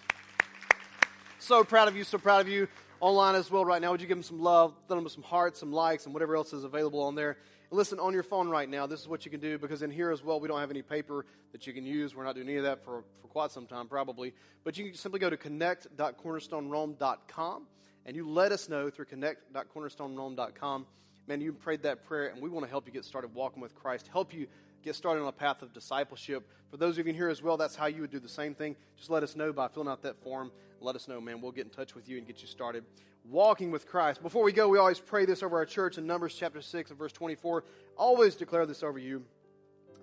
So 1.38 1.62
proud 1.62 1.86
of 1.86 1.98
you, 1.98 2.02
so 2.02 2.16
proud 2.16 2.40
of 2.40 2.48
you. 2.48 2.66
Online 3.00 3.34
as 3.34 3.50
well 3.50 3.62
right 3.62 3.82
now. 3.82 3.90
Would 3.90 4.00
you 4.00 4.06
give 4.06 4.16
them 4.16 4.22
some 4.22 4.40
love, 4.40 4.72
let 4.88 4.96
them 4.96 5.06
some 5.10 5.22
hearts, 5.22 5.60
some 5.60 5.70
likes, 5.70 6.06
and 6.06 6.14
whatever 6.14 6.34
else 6.34 6.54
is 6.54 6.64
available 6.64 7.02
on 7.02 7.14
there? 7.14 7.36
And 7.68 7.76
listen, 7.76 8.00
on 8.00 8.14
your 8.14 8.22
phone 8.22 8.48
right 8.48 8.70
now, 8.70 8.86
this 8.86 9.02
is 9.02 9.08
what 9.08 9.26
you 9.26 9.30
can 9.30 9.40
do 9.40 9.58
because 9.58 9.82
in 9.82 9.90
here 9.90 10.10
as 10.10 10.24
well, 10.24 10.40
we 10.40 10.48
don't 10.48 10.60
have 10.60 10.70
any 10.70 10.80
paper 10.80 11.26
that 11.52 11.66
you 11.66 11.74
can 11.74 11.84
use. 11.84 12.14
We're 12.14 12.24
not 12.24 12.36
doing 12.36 12.48
any 12.48 12.56
of 12.56 12.64
that 12.64 12.82
for, 12.82 13.04
for 13.20 13.28
quite 13.28 13.50
some 13.50 13.66
time, 13.66 13.86
probably. 13.86 14.32
But 14.64 14.78
you 14.78 14.86
can 14.86 14.94
simply 14.94 15.20
go 15.20 15.28
to 15.28 15.36
connect.cornerstonerome.com 15.36 17.66
and 18.06 18.16
you 18.16 18.26
let 18.26 18.52
us 18.52 18.70
know 18.70 18.88
through 18.88 19.04
connect.cornerstonerome.com. 19.04 20.86
Man, 21.26 21.40
you 21.42 21.52
prayed 21.52 21.82
that 21.82 22.06
prayer, 22.06 22.28
and 22.28 22.40
we 22.40 22.48
want 22.48 22.64
to 22.64 22.70
help 22.70 22.86
you 22.86 22.92
get 22.94 23.04
started 23.04 23.34
walking 23.34 23.60
with 23.60 23.74
Christ, 23.74 24.08
help 24.10 24.32
you 24.32 24.46
get 24.82 24.94
started 24.94 25.22
on 25.22 25.28
a 25.28 25.32
path 25.32 25.62
of 25.62 25.72
discipleship. 25.72 26.48
For 26.70 26.76
those 26.76 26.98
of 26.98 27.06
you 27.06 27.12
here 27.12 27.28
as 27.28 27.42
well, 27.42 27.56
that's 27.56 27.76
how 27.76 27.86
you 27.86 28.02
would 28.02 28.10
do 28.10 28.20
the 28.20 28.28
same 28.28 28.54
thing. 28.54 28.76
Just 28.96 29.10
let 29.10 29.22
us 29.22 29.36
know 29.36 29.52
by 29.52 29.68
filling 29.68 29.88
out 29.88 30.02
that 30.02 30.22
form. 30.22 30.50
Let 30.80 30.96
us 30.96 31.08
know, 31.08 31.20
man. 31.20 31.40
We'll 31.40 31.52
get 31.52 31.64
in 31.64 31.70
touch 31.70 31.94
with 31.94 32.08
you 32.08 32.18
and 32.18 32.26
get 32.26 32.40
you 32.40 32.48
started 32.48 32.84
walking 33.24 33.70
with 33.70 33.86
Christ. 33.86 34.22
Before 34.22 34.42
we 34.42 34.52
go, 34.52 34.68
we 34.68 34.78
always 34.78 34.98
pray 34.98 35.24
this 35.26 35.42
over 35.42 35.56
our 35.56 35.66
church 35.66 35.98
in 35.98 36.06
Numbers 36.06 36.34
chapter 36.34 36.62
6 36.62 36.90
and 36.90 36.98
verse 36.98 37.12
24. 37.12 37.64
Always 37.96 38.36
declare 38.36 38.66
this 38.66 38.82
over 38.82 38.98
you. 38.98 39.24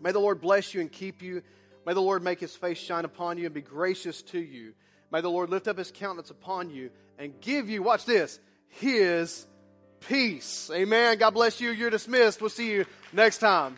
May 0.02 0.12
the 0.12 0.20
Lord 0.20 0.42
bless 0.42 0.74
you 0.74 0.82
and 0.82 0.92
keep 0.92 1.22
you. 1.22 1.42
May 1.86 1.94
the 1.94 2.02
Lord 2.02 2.24
make 2.24 2.40
his 2.40 2.56
face 2.56 2.78
shine 2.78 3.06
upon 3.06 3.38
you 3.38 3.46
and 3.46 3.54
be 3.54 3.62
gracious 3.62 4.22
to 4.24 4.40
you. 4.40 4.74
May 5.12 5.22
the 5.22 5.30
Lord 5.30 5.50
lift 5.50 5.68
up 5.68 5.78
his 5.78 5.92
countenance 5.92 6.32
upon 6.32 6.70
you 6.70 6.90
and 7.18 7.40
give 7.42 7.70
you, 7.70 7.84
watch 7.84 8.06
this, 8.06 8.40
his 8.68 9.46
peace. 10.02 10.70
Amen. 10.74 11.18
God 11.18 11.32
bless 11.32 11.62
you. 11.62 11.72
You're 11.72 11.90
dismissed. 11.90 12.42
We'll 12.42 12.50
see 12.50 12.72
you 12.72 12.86
next 13.14 13.38
time. 13.38 13.78